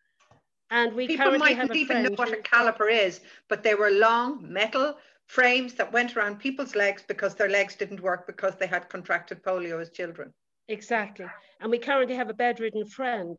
And 0.70 0.94
we 0.94 1.06
People 1.06 1.26
currently 1.26 1.54
have 1.54 1.68
mightn't 1.68 1.76
even 1.76 2.02
know 2.04 2.10
what 2.16 2.32
a 2.32 2.36
caliper 2.36 2.90
is, 2.90 3.20
but 3.48 3.62
they 3.62 3.74
were 3.74 3.90
long 3.90 4.50
metal 4.52 4.98
frames 5.26 5.74
that 5.74 5.92
went 5.92 6.16
around 6.16 6.38
people's 6.38 6.74
legs 6.74 7.02
because 7.02 7.34
their 7.34 7.48
legs 7.48 7.76
didn't 7.76 8.00
work 8.00 8.26
because 8.26 8.56
they 8.56 8.66
had 8.66 8.88
contracted 8.88 9.42
polio 9.42 9.80
as 9.80 9.90
children. 9.90 10.32
Exactly. 10.68 11.26
And 11.60 11.70
we 11.70 11.78
currently 11.78 12.16
have 12.16 12.30
a 12.30 12.34
bedridden 12.34 12.86
friend 12.86 13.38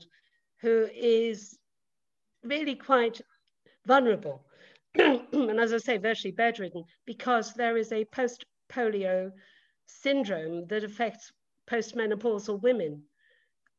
who 0.61 0.87
is 0.93 1.59
really 2.43 2.75
quite 2.75 3.21
vulnerable. 3.85 4.43
and 4.95 5.59
as 5.59 5.73
I 5.73 5.77
say, 5.77 5.97
virtually 5.97 6.31
bedridden 6.31 6.83
because 7.05 7.53
there 7.53 7.77
is 7.77 7.91
a 7.91 8.05
post 8.05 8.45
polio 8.71 9.31
syndrome 9.85 10.65
that 10.67 10.83
affects 10.83 11.31
postmenopausal 11.69 12.61
women 12.61 13.01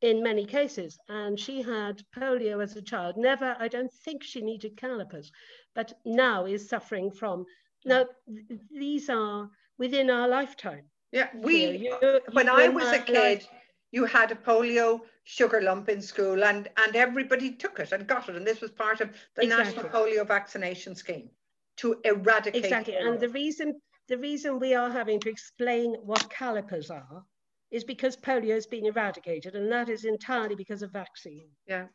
in 0.01 0.21
many 0.21 0.45
cases. 0.45 0.97
And 1.09 1.39
she 1.39 1.61
had 1.61 2.01
polio 2.15 2.61
as 2.61 2.75
a 2.75 2.81
child. 2.81 3.15
Never, 3.17 3.55
I 3.59 3.67
don't 3.67 3.91
think 4.03 4.23
she 4.23 4.41
needed 4.41 4.77
calipers, 4.77 5.31
but 5.73 5.93
now 6.05 6.45
is 6.45 6.67
suffering 6.69 7.11
from. 7.11 7.45
Now, 7.85 8.05
th- 8.27 8.59
these 8.71 9.09
are 9.09 9.49
within 9.77 10.09
our 10.09 10.27
lifetime. 10.27 10.85
Yeah, 11.11 11.29
You 11.33 11.39
we 11.41 11.65
know, 11.65 11.99
you- 12.01 12.21
when 12.33 12.47
you 12.47 12.51
I 12.53 12.67
was 12.69 12.91
a 12.91 12.99
kid, 12.99 13.13
life- 13.15 13.47
you 13.91 14.05
had 14.05 14.31
a 14.31 14.35
polio 14.35 15.01
sugar 15.23 15.61
lump 15.61 15.89
in 15.89 16.01
school, 16.01 16.43
and 16.43 16.69
and 16.77 16.95
everybody 16.95 17.51
took 17.51 17.79
it 17.79 17.91
and 17.91 18.07
got 18.07 18.29
it, 18.29 18.35
and 18.35 18.45
this 18.45 18.61
was 18.61 18.71
part 18.71 19.01
of 19.01 19.09
the 19.35 19.45
national 19.45 19.85
polio 19.85 20.25
vaccination 20.27 20.95
scheme 20.95 21.29
to 21.77 21.99
eradicate. 22.03 22.63
Exactly. 22.63 22.95
And 22.95 23.19
the 23.19 23.29
reason 23.29 23.79
the 24.07 24.17
reason 24.17 24.59
we 24.59 24.73
are 24.75 24.89
having 24.89 25.19
to 25.21 25.29
explain 25.29 25.95
what 26.03 26.29
calipers 26.29 26.91
are 26.91 27.25
is 27.71 27.83
because 27.83 28.15
polio 28.15 28.53
has 28.53 28.67
been 28.67 28.85
eradicated, 28.85 29.55
and 29.55 29.71
that 29.71 29.89
is 29.89 30.05
entirely 30.05 30.55
because 30.55 30.81
of 30.81 30.91
vaccine. 30.91 31.49
yeah. 31.67 31.87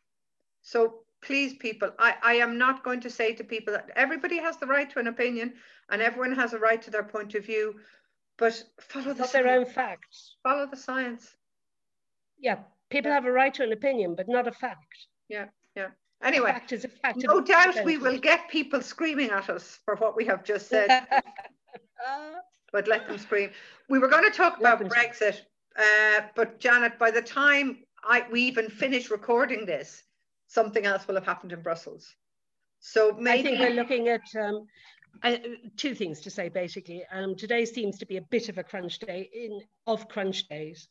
So 0.63 1.03
please, 1.21 1.53
people, 1.55 1.91
I 1.97 2.15
I 2.21 2.33
am 2.35 2.57
not 2.57 2.83
going 2.83 3.01
to 3.01 3.09
say 3.09 3.33
to 3.33 3.43
people 3.43 3.73
that 3.73 3.89
everybody 3.95 4.37
has 4.37 4.57
the 4.57 4.67
right 4.67 4.89
to 4.91 4.99
an 4.99 5.07
opinion, 5.07 5.53
and 5.89 6.01
everyone 6.01 6.33
has 6.33 6.53
a 6.53 6.59
right 6.59 6.81
to 6.81 6.91
their 6.91 7.03
point 7.03 7.35
of 7.35 7.45
view, 7.45 7.79
but 8.37 8.63
follow 8.79 9.13
the 9.13 9.27
their 9.31 9.47
own 9.47 9.65
facts. 9.65 10.35
Follow 10.43 10.67
the 10.67 10.77
science. 10.77 11.35
Yeah, 12.41 12.57
people 12.89 13.11
have 13.11 13.25
a 13.25 13.31
right 13.31 13.53
to 13.53 13.63
an 13.63 13.71
opinion, 13.71 14.15
but 14.15 14.27
not 14.27 14.47
a 14.47 14.51
fact. 14.51 15.07
Yeah, 15.29 15.45
yeah. 15.75 15.87
Anyway, 16.23 16.51
fact 16.51 16.71
is 16.71 16.85
a 16.85 16.87
fact. 16.87 17.17
no 17.23 17.41
doubt 17.41 17.83
we 17.83 17.97
will 17.97 18.17
get 18.17 18.49
people 18.49 18.81
screaming 18.81 19.31
at 19.31 19.49
us 19.49 19.79
for 19.85 19.95
what 19.95 20.15
we 20.15 20.25
have 20.25 20.43
just 20.43 20.67
said. 20.67 21.07
but 22.71 22.87
let 22.87 23.07
them 23.07 23.17
scream. 23.17 23.51
We 23.89 23.99
were 23.99 24.07
going 24.07 24.23
to 24.23 24.35
talk 24.35 24.59
about. 24.59 24.81
Brexit, 24.81 25.41
uh, 25.77 26.21
but 26.35 26.59
Janet, 26.59 26.99
by 26.99 27.11
the 27.11 27.21
time 27.21 27.79
I 28.03 28.25
we 28.31 28.41
even 28.41 28.69
finish 28.69 29.09
recording 29.09 29.65
this, 29.65 30.03
something 30.47 30.85
else 30.85 31.07
will 31.07 31.15
have 31.15 31.25
happened 31.25 31.53
in 31.53 31.61
Brussels. 31.61 32.15
So 32.79 33.15
I 33.15 33.19
maybe 33.19 33.49
think 33.49 33.59
we're 33.59 33.69
looking 33.69 34.07
at 34.07 34.21
um, 34.39 34.67
I, 35.23 35.41
two 35.77 35.95
things 35.95 36.19
to 36.21 36.29
say 36.29 36.49
basically. 36.49 37.03
Um, 37.11 37.35
today 37.35 37.65
seems 37.65 37.97
to 37.99 38.05
be 38.05 38.17
a 38.17 38.21
bit 38.21 38.49
of 38.49 38.57
a 38.57 38.63
crunch 38.63 38.99
day 38.99 39.29
in 39.33 39.61
of 39.87 40.07
crunch 40.07 40.47
days, 40.47 40.87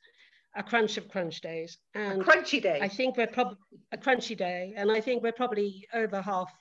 a 0.56 0.62
crunch 0.62 0.96
of 0.96 1.08
crunch 1.08 1.40
days, 1.40 1.78
a 1.94 1.98
and 1.98 2.22
crunchy 2.22 2.60
day. 2.62 2.80
I 2.80 2.88
think 2.88 3.16
we're 3.16 3.26
probably 3.26 3.58
a 3.92 3.96
crunchy 3.98 4.36
day, 4.36 4.74
and 4.76 4.90
I 4.90 5.00
think 5.00 5.22
we're 5.22 5.32
probably 5.32 5.86
over 5.94 6.20
half 6.20 6.52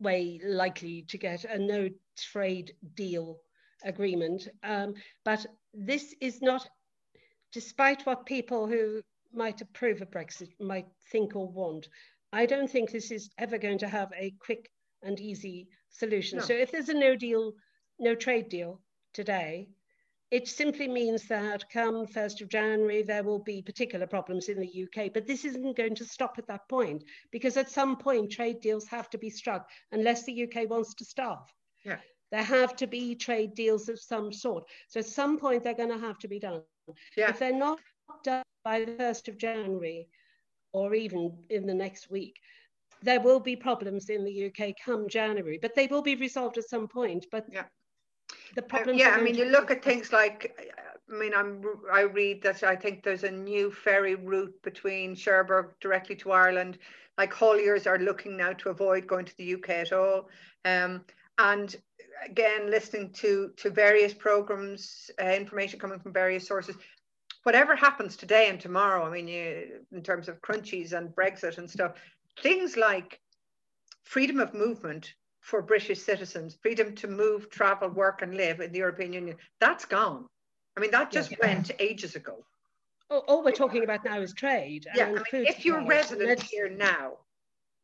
way 0.00 0.40
likely 0.44 1.04
to 1.08 1.18
get 1.18 1.44
a 1.44 1.58
no 1.58 1.88
trade 2.16 2.72
deal 2.94 3.38
agreement. 3.84 4.48
Um, 4.62 4.94
but 5.24 5.46
this 5.74 6.14
is 6.20 6.42
not, 6.42 6.68
despite 7.52 8.04
what 8.06 8.26
people 8.26 8.66
who 8.66 9.02
might 9.32 9.60
approve 9.60 10.02
of 10.02 10.10
Brexit 10.10 10.48
might 10.60 10.86
think 11.10 11.36
or 11.36 11.50
want, 11.50 11.88
I 12.32 12.46
don't 12.46 12.70
think 12.70 12.90
this 12.90 13.10
is 13.10 13.30
ever 13.38 13.58
going 13.58 13.78
to 13.78 13.88
have 13.88 14.10
a 14.18 14.34
quick 14.44 14.70
and 15.02 15.20
easy 15.20 15.68
solution. 15.90 16.38
No. 16.38 16.44
So 16.44 16.54
if 16.54 16.72
there's 16.72 16.88
a 16.88 16.94
no 16.94 17.14
deal, 17.14 17.52
no 17.98 18.14
trade 18.14 18.48
deal 18.48 18.80
today, 19.12 19.68
it 20.32 20.48
simply 20.48 20.88
means 20.88 21.28
that 21.28 21.68
come 21.68 22.06
1st 22.06 22.40
of 22.40 22.48
January, 22.48 23.02
there 23.02 23.22
will 23.22 23.38
be 23.38 23.60
particular 23.60 24.06
problems 24.06 24.48
in 24.48 24.58
the 24.58 24.84
UK, 24.84 25.12
but 25.12 25.26
this 25.26 25.44
isn't 25.44 25.76
going 25.76 25.94
to 25.94 26.06
stop 26.06 26.36
at 26.38 26.46
that 26.46 26.66
point 26.70 27.04
because 27.30 27.58
at 27.58 27.70
some 27.70 27.98
point 27.98 28.32
trade 28.32 28.62
deals 28.62 28.86
have 28.88 29.10
to 29.10 29.18
be 29.18 29.28
struck 29.28 29.68
unless 29.92 30.24
the 30.24 30.44
UK 30.44 30.70
wants 30.70 30.94
to 30.94 31.04
starve. 31.04 31.46
Yeah. 31.84 31.98
There 32.30 32.42
have 32.42 32.74
to 32.76 32.86
be 32.86 33.14
trade 33.14 33.54
deals 33.54 33.90
of 33.90 34.00
some 34.00 34.32
sort. 34.32 34.64
So 34.88 35.00
at 35.00 35.06
some 35.06 35.38
point 35.38 35.62
they're 35.62 35.74
going 35.74 35.92
to 36.00 36.06
have 36.06 36.18
to 36.20 36.28
be 36.28 36.38
done. 36.38 36.62
Yeah. 37.14 37.28
If 37.28 37.38
they're 37.38 37.52
not 37.52 37.78
done 38.24 38.42
by 38.64 38.86
the 38.86 38.92
1st 38.92 39.28
of 39.28 39.36
January 39.36 40.08
or 40.72 40.94
even 40.94 41.44
in 41.50 41.66
the 41.66 41.74
next 41.74 42.10
week, 42.10 42.36
there 43.02 43.20
will 43.20 43.40
be 43.40 43.54
problems 43.54 44.08
in 44.08 44.24
the 44.24 44.46
UK 44.46 44.74
come 44.82 45.10
January, 45.10 45.58
but 45.60 45.74
they 45.74 45.88
will 45.88 46.00
be 46.00 46.16
resolved 46.16 46.56
at 46.56 46.70
some 46.70 46.88
point. 46.88 47.26
But 47.30 47.44
Yeah. 47.52 47.64
The 48.54 48.62
Uh, 48.74 48.92
yeah, 48.92 49.10
I 49.10 49.20
mean, 49.20 49.34
you 49.34 49.46
look 49.46 49.70
at 49.70 49.82
things 49.82 50.12
like, 50.12 50.58
I 51.10 51.14
mean, 51.14 51.34
I'm 51.34 51.62
I 51.90 52.02
read 52.02 52.42
that 52.42 52.62
I 52.62 52.76
think 52.76 53.02
there's 53.02 53.24
a 53.24 53.30
new 53.30 53.70
ferry 53.70 54.14
route 54.14 54.54
between 54.62 55.14
Cherbourg 55.14 55.74
directly 55.80 56.16
to 56.16 56.32
Ireland. 56.32 56.78
Like 57.18 57.32
hauliers 57.32 57.86
are 57.86 57.98
looking 57.98 58.36
now 58.36 58.52
to 58.54 58.70
avoid 58.70 59.06
going 59.06 59.26
to 59.26 59.36
the 59.36 59.54
UK 59.54 59.70
at 59.70 59.92
all. 59.92 60.28
Um, 60.64 61.04
and 61.38 61.76
again, 62.24 62.70
listening 62.70 63.10
to 63.14 63.52
to 63.56 63.70
various 63.70 64.14
programs, 64.14 65.10
uh, 65.20 65.26
information 65.26 65.78
coming 65.78 66.00
from 66.00 66.12
various 66.12 66.46
sources. 66.46 66.76
Whatever 67.42 67.74
happens 67.74 68.16
today 68.16 68.48
and 68.48 68.60
tomorrow, 68.60 69.04
I 69.04 69.10
mean, 69.10 69.26
you, 69.26 69.80
in 69.90 70.02
terms 70.02 70.28
of 70.28 70.40
crunchies 70.42 70.92
and 70.92 71.08
Brexit 71.08 71.58
and 71.58 71.68
stuff, 71.68 71.94
things 72.40 72.76
like 72.76 73.20
freedom 74.04 74.38
of 74.38 74.54
movement 74.54 75.14
for 75.42 75.60
British 75.60 76.00
citizens, 76.00 76.56
freedom 76.62 76.94
to 76.94 77.08
move, 77.08 77.50
travel, 77.50 77.88
work, 77.88 78.22
and 78.22 78.34
live 78.34 78.60
in 78.60 78.72
the 78.72 78.78
European 78.78 79.12
Union, 79.12 79.36
that's 79.60 79.84
gone. 79.84 80.26
I 80.76 80.80
mean, 80.80 80.92
that 80.92 81.10
just 81.10 81.32
Yeah. 81.32 81.38
went 81.42 81.70
ages 81.78 82.16
ago. 82.16 82.44
all, 83.10 83.24
all 83.28 83.44
we're 83.44 83.52
talking 83.52 83.84
about 83.84 84.02
now 84.06 84.18
is 84.22 84.32
trade. 84.32 84.86
Yeah, 84.94 85.08
I 85.08 85.36
mean, 85.36 85.46
if 85.46 85.66
you're 85.66 85.84
resident 85.84 86.40
here 86.42 86.70
now, 86.70 87.18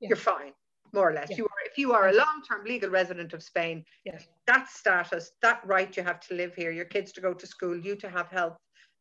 Yeah. 0.01 0.09
you're 0.09 0.17
fine, 0.17 0.55
more 0.93 1.11
or 1.11 1.13
less. 1.13 1.29
Yeah. 1.29 1.39
You 1.39 1.45
are, 1.45 1.61
if 1.67 1.77
you 1.77 1.93
are 1.93 2.09
a 2.09 2.15
long-term 2.15 2.65
legal 2.65 2.89
resident 2.89 3.35
of 3.35 3.43
Spain, 3.43 3.85
Yes. 4.05 4.27
that 4.47 4.71
status, 4.71 5.33
that 5.43 5.61
right 5.67 5.95
you 5.95 6.03
have 6.03 6.21
to 6.29 6.35
live 6.35 6.55
here, 6.55 6.71
your 6.71 6.87
kids 6.87 7.13
to 7.13 7.21
go 7.21 7.35
to 7.35 7.47
school, 7.47 7.77
you 7.77 7.95
to 7.97 8.09
have 8.09 8.29
health 8.31 8.57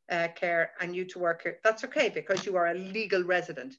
uh, 0.10 0.28
care, 0.36 0.74
and 0.82 0.93
you 0.96 1.06
to 1.06 1.20
work 1.20 1.43
here, 1.43 1.60
that's 1.63 1.86
okay 1.86 2.10
because 2.10 2.46
you 2.46 2.58
are 2.58 2.67
a 2.67 2.74
legal 2.74 3.24
resident. 3.24 3.78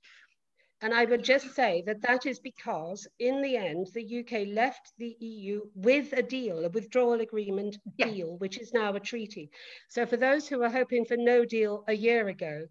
And 0.81 0.95
I 0.95 1.05
would 1.07 1.25
just 1.25 1.55
say 1.57 1.83
that 1.87 2.03
that 2.03 2.25
is 2.25 2.39
because, 2.39 3.07
in 3.19 3.43
the 3.43 3.57
end, 3.57 3.89
the 3.95 4.21
UK 4.21 4.47
left 4.55 4.93
the 4.99 5.17
EU 5.19 5.63
with 5.75 6.13
a 6.13 6.23
deal, 6.23 6.65
a 6.65 6.69
withdrawal 6.69 7.21
agreement 7.21 7.77
Yeah. 7.97 8.07
deal, 8.11 8.37
which 8.39 8.59
is 8.59 8.73
now 8.73 8.95
a 8.95 9.01
treaty. 9.01 9.51
So, 9.89 10.07
for 10.07 10.17
those 10.17 10.47
who 10.47 10.61
were 10.61 10.69
hoping 10.71 11.05
for 11.05 11.17
no 11.17 11.45
deal 11.45 11.85
a 11.89 11.95
year 11.95 12.29
ago, 12.29 12.67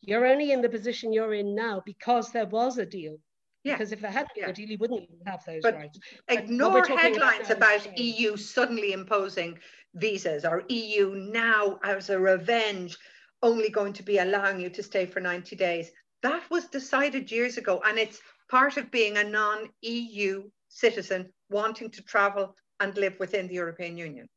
you're 0.00 0.26
only 0.26 0.50
in 0.50 0.60
the 0.60 0.68
position 0.68 1.12
you're 1.12 1.34
in 1.34 1.54
now 1.54 1.82
because 1.86 2.32
there 2.32 2.46
was 2.46 2.78
a 2.78 2.86
deal. 2.86 3.20
Yeah. 3.62 3.74
Because 3.74 3.92
if 3.92 4.00
there 4.00 4.10
hadn't 4.10 4.34
been 4.34 4.44
Yeah. 4.44 4.50
a 4.50 4.52
deal, 4.52 4.68
you 4.70 4.78
wouldn't 4.78 5.02
even 5.02 5.20
have 5.26 5.44
those 5.44 5.62
But 5.62 5.74
rights. 5.74 5.98
we're 6.28 6.38
Ignore 6.38 6.78
about 6.84 6.98
headlines 7.00 7.48
now 7.48 7.54
about. 7.56 7.98
EU 7.98 8.36
suddenly 8.36 8.92
imposing 8.92 9.58
visas 9.94 10.44
or 10.44 10.64
EU 10.68 11.14
now 11.14 11.78
as 11.84 12.10
a 12.10 12.18
revenge 12.18 12.98
only 13.42 13.68
going 13.70 13.92
to 13.92 14.02
be 14.02 14.18
allowing 14.18 14.60
you 14.60 14.70
to 14.70 14.82
stay 14.82 15.06
for 15.06 15.20
90 15.20 15.54
days. 15.56 15.90
That 16.22 16.48
was 16.50 16.66
decided 16.66 17.30
years 17.30 17.56
ago, 17.56 17.82
and 17.84 17.98
it's 17.98 18.20
part 18.48 18.76
of 18.76 18.90
being 18.90 19.16
a 19.16 19.24
non 19.24 19.68
EU 19.82 20.48
citizen 20.68 21.32
wanting 21.50 21.90
to 21.90 22.02
travel 22.02 22.54
and 22.80 22.96
live 22.96 23.18
within 23.18 23.48
the 23.48 23.54
European 23.54 23.96
Union. 23.96 24.28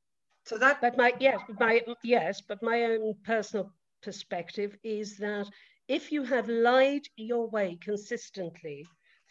So 0.45 0.57
that, 0.57 0.81
But 0.81 0.97
my 0.97 1.13
yes, 1.19 1.39
my 1.59 1.81
yes, 2.03 2.41
but 2.41 2.61
my 2.63 2.83
own 2.83 3.13
personal 3.23 3.71
perspective 4.01 4.75
is 4.83 5.17
that 5.17 5.47
if 5.87 6.11
you 6.11 6.23
have 6.23 6.47
lied 6.47 7.07
your 7.17 7.49
way 7.49 7.77
consistently 7.81 8.85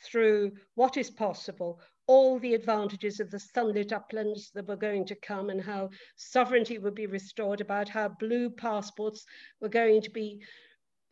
through 0.04 0.52
what 0.74 0.96
is 0.96 1.10
possible, 1.10 1.80
all 2.06 2.38
the 2.38 2.54
advantages 2.54 3.20
of 3.20 3.30
the 3.30 3.38
sunlit 3.38 3.92
uplands 3.92 4.50
that 4.54 4.66
were 4.66 4.76
going 4.76 5.04
to 5.06 5.14
come 5.16 5.50
and 5.50 5.60
how 5.60 5.90
sovereignty 6.16 6.78
would 6.78 6.94
be 6.94 7.06
restored, 7.06 7.60
about 7.60 7.88
how 7.88 8.08
blue 8.08 8.50
passports 8.50 9.24
were 9.60 9.68
going 9.68 10.00
to 10.02 10.10
be 10.10 10.40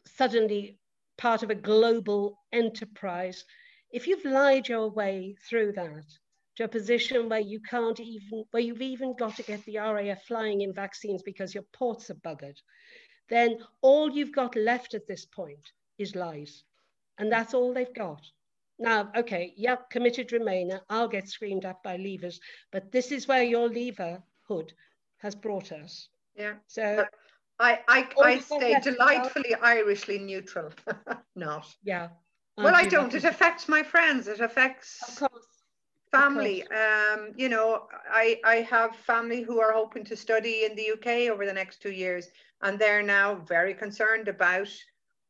suddenly 0.07 0.79
part 1.19 1.43
of 1.43 1.51
a 1.51 1.55
global 1.55 2.39
enterprise. 2.53 3.45
If 3.91 4.07
you've 4.07 4.25
lied 4.25 4.69
your 4.69 4.89
way 4.91 5.37
through 5.49 5.73
that 5.73 6.05
to 6.57 6.65
a 6.65 6.69
position 6.69 7.29
where 7.29 7.41
you 7.41 7.61
can't 7.61 8.01
even, 8.01 8.45
where 8.51 8.63
you've 8.63 8.83
even 8.83 9.15
got 9.17 9.37
to 9.37 9.43
get 9.43 9.65
the 9.65 9.79
RAF 9.79 10.25
flying 10.25 10.63
in 10.63 10.73
vaccines 10.73 11.23
because 11.23 11.55
your 11.55 11.65
ports 11.73 12.11
are 12.11 12.15
buggered, 12.15 12.57
then 13.29 13.59
all 13.83 14.11
you've 14.11 14.33
got 14.33 14.57
left 14.57 14.95
at 14.95 15.07
this 15.07 15.25
point 15.25 15.73
is 15.99 16.15
lies. 16.15 16.65
And 17.19 17.31
that's 17.31 17.55
all 17.55 17.73
they've 17.73 17.95
got. 17.95 18.23
Now, 18.79 19.11
okay, 19.17 19.55
yep, 19.57 19.89
committed 19.91 20.29
Remainer, 20.29 20.81
I'll 20.91 21.09
get 21.09 21.29
screamed 21.29 21.65
at 21.65 21.83
by 21.83 21.97
levers, 21.97 22.41
but 22.73 22.93
this 22.93 23.11
is 23.11 23.27
where 23.27 23.43
your 23.43 23.69
lever 23.69 24.23
hood 24.47 24.73
has 25.19 25.35
brought 25.35 25.73
us. 25.73 26.09
yeah. 26.37 26.55
So, 26.67 27.05
I, 27.59 27.81
I, 27.89 28.09
All 28.17 28.25
I 28.25 28.39
stay 28.39 28.79
delightfully 28.83 29.55
Irishly 29.55 30.19
neutral. 30.19 30.71
Not. 31.37 31.67
yeah. 31.83 32.09
Well, 32.59 32.69
I 32.69 32.79
aren't 32.79 32.85
you 32.85 32.91
don't. 32.91 33.15
It 33.15 33.25
affects 33.25 33.69
my 33.69 33.83
friends. 33.83 34.29
It 34.29 34.41
affects 34.41 35.01
Of 35.09 35.31
course. 35.31 35.47
family 36.11 36.63
um 36.69 37.33
you 37.37 37.49
know 37.49 37.83
i 38.11 38.39
i 38.45 38.57
have 38.57 38.95
family 38.97 39.43
who 39.43 39.61
are 39.61 39.73
hoping 39.73 40.05
to 40.05 40.17
study 40.17 40.65
in 40.65 40.75
the 40.77 40.91
uk 40.93 41.07
over 41.33 41.45
the 41.45 41.53
next 41.53 41.83
two 41.83 41.91
years 41.91 42.29
and 42.63 42.79
they're 42.79 43.03
now 43.03 43.35
very 43.35 43.75
concerned 43.75 44.29
about 44.29 44.69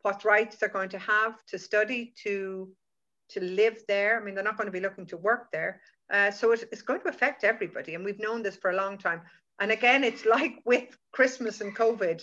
what 0.03 0.25
rights 0.25 0.57
they're 0.57 0.69
going 0.69 0.89
to 0.89 0.99
have 0.99 1.45
to 1.47 1.59
study 1.59 2.13
to 2.23 2.71
to 3.29 3.41
live 3.41 3.79
there 3.89 4.21
i 4.21 4.25
mean 4.25 4.35
they're 4.35 4.45
not 4.45 4.57
going 4.59 4.67
to 4.67 4.79
be 4.79 4.87
looking 4.87 5.07
to 5.07 5.17
work 5.17 5.51
there 5.51 5.81
uh, 6.13 6.31
so 6.31 6.53
it, 6.53 6.65
it's 6.71 6.83
going 6.83 7.01
to 7.01 7.09
affect 7.09 7.43
everybody 7.43 7.95
and 7.95 8.05
we've 8.05 8.21
known 8.21 8.43
this 8.43 8.57
for 8.57 8.71
a 8.71 8.77
long 8.77 8.97
time 8.99 9.23
and 9.61 9.71
again 9.71 10.05
it's 10.05 10.25
like 10.25 10.57
with 10.65 10.97
christmas 11.13 11.61
and 11.61 11.77
covid 11.77 12.23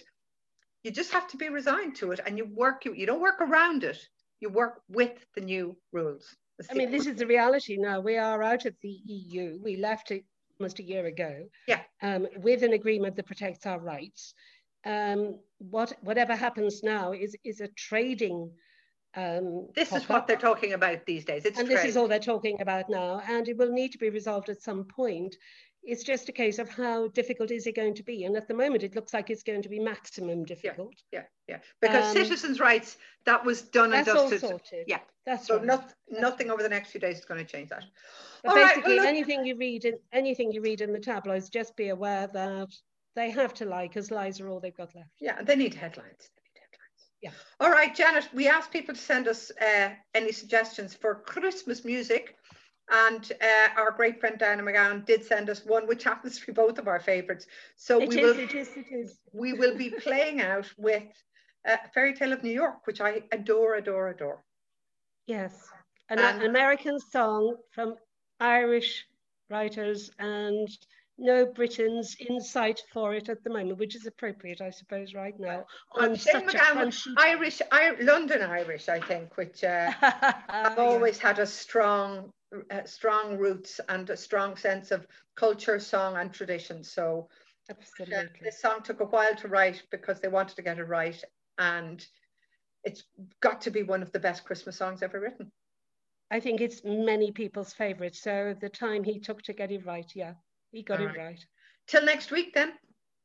you 0.84 0.92
just 0.92 1.12
have 1.12 1.28
to 1.28 1.38
be 1.38 1.50
resigned 1.50 1.96
to 1.96 2.12
it 2.12 2.20
and 2.26 2.38
you 2.38 2.46
work 2.46 2.86
you, 2.86 2.94
you 2.94 3.06
don't 3.06 3.22
work 3.22 3.42
around 3.42 3.84
it 3.84 4.00
you 4.40 4.50
work 4.50 4.82
with 4.90 5.26
the 5.36 5.42
new 5.42 5.76
rules 5.92 6.36
I 6.70 6.74
mean, 6.76 6.92
this 6.92 7.08
is 7.08 7.16
the 7.16 7.28
reality 7.28 7.78
now. 7.78 8.00
We 8.00 8.18
are 8.18 8.44
out 8.44 8.66
of 8.66 8.76
the 8.82 9.00
EU. 9.06 9.60
We 9.64 9.78
left 9.78 10.12
it 10.12 10.24
almost 10.60 10.80
a 10.80 10.84
year 10.84 11.06
ago. 11.06 11.46
Yeah. 11.68 11.82
Um, 12.02 12.28
with 12.38 12.64
an 12.64 12.74
agreement 12.74 13.16
that 13.16 13.26
protects 13.26 13.66
our 13.66 13.80
rights. 13.80 14.34
Um, 14.86 15.40
what 15.60 15.94
whatever 16.02 16.36
happens 16.36 16.84
now 16.84 17.14
is 17.14 17.36
is 17.44 17.62
a 17.62 17.70
trading. 17.70 18.52
Um, 19.16 19.70
This 19.76 19.94
is 19.94 20.10
what 20.10 20.28
they're 20.28 20.38
talking 20.38 20.74
about 20.74 21.06
these 21.06 21.24
days. 21.24 21.46
It's 21.46 21.60
and 21.60 21.68
this 21.68 21.86
is 21.86 21.96
all 21.96 22.08
they're 22.08 22.20
talking 22.20 22.62
about 22.62 22.90
now, 22.90 23.22
and 23.28 23.48
it 23.48 23.58
will 23.58 23.72
need 23.72 23.92
to 23.94 23.98
be 23.98 24.10
resolved 24.10 24.50
at 24.50 24.62
some 24.62 24.86
point. 24.86 25.36
It's 25.86 26.04
just 26.04 26.30
a 26.30 26.32
case 26.32 26.60
of 26.60 26.70
how 26.70 27.10
difficult 27.10 27.52
is 27.52 27.68
it 27.68 27.76
going 27.76 27.94
to 27.96 28.04
be, 28.04 28.24
and 28.24 28.38
at 28.38 28.48
the 28.48 28.54
moment 28.54 28.84
it 28.84 28.96
looks 28.96 29.14
like 29.14 29.30
it's 29.30 29.44
going 29.44 29.62
to 29.62 29.70
be 29.70 29.80
maximum 29.80 30.46
difficult. 30.46 30.94
yeah, 31.12 31.24
yeah. 31.48 31.56
yeah. 31.56 31.60
Because 31.82 32.06
Um, 32.06 32.14
citizens' 32.24 32.60
rights, 32.60 32.98
that 33.26 33.44
was 33.44 33.62
done 33.64 33.94
and 33.94 34.06
That's 34.06 34.18
all 34.18 34.30
dusted. 34.30 34.50
sorted. 34.50 34.86
Yeah. 34.88 35.00
That's 35.26 35.48
So 35.48 35.58
right. 35.58 35.66
not, 35.66 35.94
nothing 36.10 36.50
over 36.52 36.64
the 36.64 36.70
next 36.70 36.92
few 36.92 37.02
days 37.02 37.20
is 37.20 37.26
going 37.26 37.46
to 37.46 37.50
change 37.52 37.70
that. 37.70 37.84
But 38.44 38.50
All 38.50 38.56
right, 38.56 38.78
well, 38.78 38.86
basically, 38.86 39.08
anything 39.08 39.46
you 39.46 39.56
read 39.58 39.86
in 39.86 39.96
anything 40.12 40.52
you 40.52 40.62
read 40.62 40.82
in 40.82 40.92
the 40.94 41.00
tabloids, 41.00 41.50
just 41.50 41.76
be 41.76 41.90
aware 41.90 42.28
that 42.34 42.70
they 43.16 43.30
have 43.30 43.54
to 43.56 43.66
lie 43.66 43.88
because 43.88 44.12
lies 44.12 44.40
are 44.42 44.50
all 44.50 44.60
they've 44.60 44.76
got 44.76 44.94
left. 44.96 45.10
Yeah, 45.22 45.42
they 45.42 45.56
need 45.56 45.74
headlines. 45.74 46.30
They 46.36 46.42
need 46.44 46.60
headlines. 46.60 47.10
Yeah. 47.22 47.32
All 47.62 47.72
right, 47.72 47.94
Janet, 47.96 48.28
we 48.34 48.48
asked 48.48 48.72
people 48.72 48.96
to 48.96 49.00
send 49.02 49.28
us 49.30 49.50
uh, 49.62 49.90
any 50.14 50.32
suggestions 50.32 50.94
for 50.94 51.16
Christmas 51.16 51.86
music. 51.86 52.36
And 52.94 53.32
uh, 53.42 53.70
our 53.82 53.92
great 53.92 54.20
friend 54.20 54.38
Diana 54.38 54.62
McGowan 54.64 55.04
did 55.06 55.26
send 55.26 55.50
us 55.50 55.66
one, 55.66 55.88
which 55.88 56.04
happens 56.04 56.40
to 56.40 56.46
be 56.46 56.52
both 56.54 56.78
of 56.78 56.88
our 56.88 57.00
favorites. 57.00 57.48
So 57.76 58.00
It 58.00 58.10
we 58.10 58.20
is, 58.20 58.22
will 58.36 58.40
it 58.44 58.54
is, 58.54 58.70
it 58.78 58.86
is. 58.92 59.18
we 59.34 59.54
will 59.54 59.76
be 59.76 59.90
playing 59.90 60.42
out 60.42 60.72
with 60.78 61.04
uh, 61.68 61.78
Fairy 61.94 62.14
Tale 62.14 62.34
of 62.34 62.44
New 62.44 62.52
York, 62.52 62.86
which 62.86 63.02
I 63.02 63.24
adore, 63.32 63.76
adore, 63.76 64.10
adore. 64.10 64.44
Yes, 65.26 65.54
an, 66.10 66.20
And- 66.20 66.44
an 66.44 66.50
American 66.50 67.00
song 67.00 67.56
from 67.72 67.96
Irish 68.40 69.06
writers 69.50 70.12
and 70.20 70.68
no 71.18 71.46
Britons 71.46 72.16
in 72.20 72.42
sight 72.42 72.82
for 72.92 73.14
it 73.14 73.30
at 73.30 73.44
the 73.44 73.50
moment, 73.50 73.78
which 73.80 73.96
is 73.96 74.06
appropriate, 74.06 74.62
I 74.62 74.72
suppose, 74.72 75.14
right 75.14 75.40
now. 75.40 75.66
On 75.94 76.16
Shane 76.16 76.48
such 76.50 76.56
McGowan 76.56 76.94
Irish, 77.18 77.62
I, 77.72 77.92
London 78.02 78.42
Irish, 78.42 78.90
I 78.90 79.00
think, 79.00 79.38
which 79.38 79.64
uh, 79.64 79.92
have 80.02 80.76
Yeah. 80.78 80.84
always 80.84 81.18
had 81.20 81.40
a 81.40 81.46
strong, 81.46 82.32
uh, 82.72 82.84
strong 82.86 83.38
roots 83.38 83.80
and 83.90 84.10
a 84.10 84.18
strong 84.18 84.56
sense 84.56 84.92
of 84.92 85.08
culture, 85.36 85.80
song, 85.80 86.18
and 86.18 86.34
tradition. 86.34 86.84
So 86.84 87.30
uh, 87.70 87.74
Absolutely. 87.80 88.40
this 88.42 88.62
song 88.62 88.82
took 88.84 89.00
a 89.00 89.06
while 89.06 89.36
to 89.36 89.48
write 89.48 89.84
because 89.92 90.20
they 90.20 90.28
wanted 90.28 90.56
to 90.56 90.62
get 90.62 90.80
it 90.80 90.84
right, 90.84 91.22
and 91.58 92.06
it's 92.84 93.04
got 93.40 93.62
to 93.62 93.72
be 93.72 93.84
one 93.84 94.02
of 94.02 94.12
the 94.12 94.20
best 94.20 94.44
Christmas 94.44 94.78
songs 94.78 95.02
ever 95.02 95.20
written. 95.20 95.52
I 96.32 96.40
think 96.40 96.62
it's 96.62 96.82
many 96.84 97.32
people's 97.32 97.74
favourite. 97.74 98.16
So 98.16 98.56
the 98.60 98.70
time 98.70 99.04
he 99.04 99.20
took 99.20 99.42
to 99.44 99.54
get 99.54 99.72
it 99.72 99.86
right, 99.86 100.10
yeah, 100.16 100.34
he 100.72 100.84
got 100.84 101.00
All 101.00 101.06
it 101.06 101.10
right. 101.10 101.18
right. 101.18 101.46
Till 101.88 102.04
next 102.04 102.32
week, 102.32 102.54
then. 102.54 102.74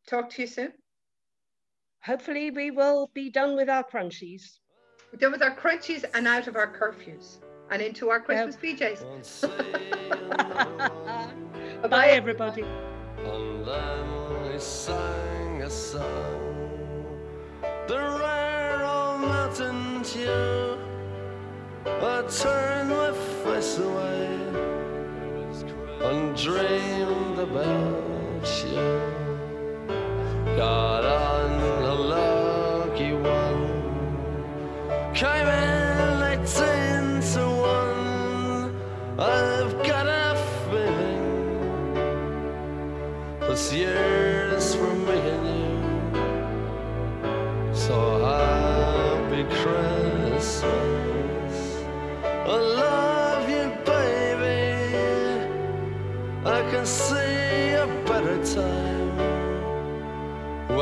Talk 0.07 0.31
to 0.31 0.43
you 0.43 0.49
soon. 0.49 0.73
Hopefully, 2.03 2.51
we 2.51 2.71
will 2.71 3.11
be 3.13 3.31
done 3.31 3.57
with 3.57 3.69
our 3.69 3.85
crunchies. 3.85 4.59
We're 5.13 5.19
done 5.19 5.33
with 5.33 5.43
our 5.43 5.57
crunchies 5.57 6.05
and 6.15 6.27
out 6.27 6.47
of 6.47 6.57
our 6.57 6.73
curfews 6.73 7.39
and 7.71 7.83
into 7.83 8.09
our 8.11 8.21
Christmas 8.21 8.57
PJs. 8.57 9.03
Bye, 11.91 12.09
everybody. 12.09 12.65
And 13.25 13.65
then 13.65 14.53
he 14.53 14.59
sang 14.59 15.63
a 15.63 15.71
song, 15.71 17.17
the 17.87 17.99
rare 18.21 18.85
old 18.85 19.21
mountain 19.21 20.03
tune. 20.03 20.79
I 21.87 22.23
turned 22.29 22.91
my 22.91 23.13
face 23.45 23.79
away 23.79 24.27
and 26.05 26.37
dreamed 26.37 27.39
about 27.39 28.65
you. 28.65 29.01
Got 30.57 31.05
on 31.05 31.61
a 31.83 31.95
lucky 31.95 33.13
one, 33.13 33.69
came 35.15 35.47
in 35.47 35.68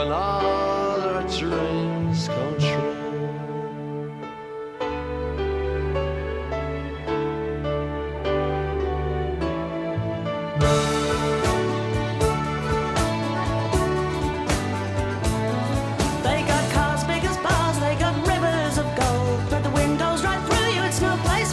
when 0.07 0.15
all 0.15 1.01
our 1.01 1.23
dreams 1.23 2.29
come 2.29 2.59
true. 2.59 2.95
They 16.23 16.41
got 16.43 16.73
cars 16.73 17.03
big 17.05 17.25
as 17.25 17.37
bars, 17.39 17.79
they 17.81 17.97
got 17.97 18.15
rivers 18.29 18.79
of 18.79 18.87
gold. 18.97 19.41
But 19.51 19.65
the 19.65 19.71
windows 19.71 20.23
right 20.23 20.43
through 20.47 20.71
you, 20.75 20.83
it's 20.85 21.01
no 21.01 21.17
place 21.25 21.53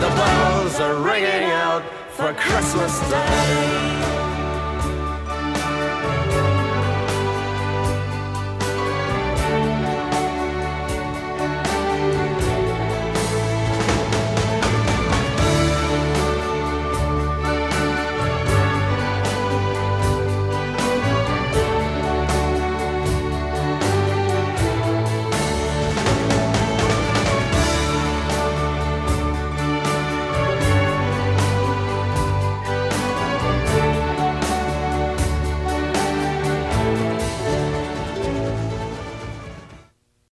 The 0.00 0.08
bells 0.10 0.78
are 0.78 0.94
ringing 0.94 1.50
out 1.50 1.82
for 2.10 2.32
Christmas 2.34 3.00
Day. 3.10 4.27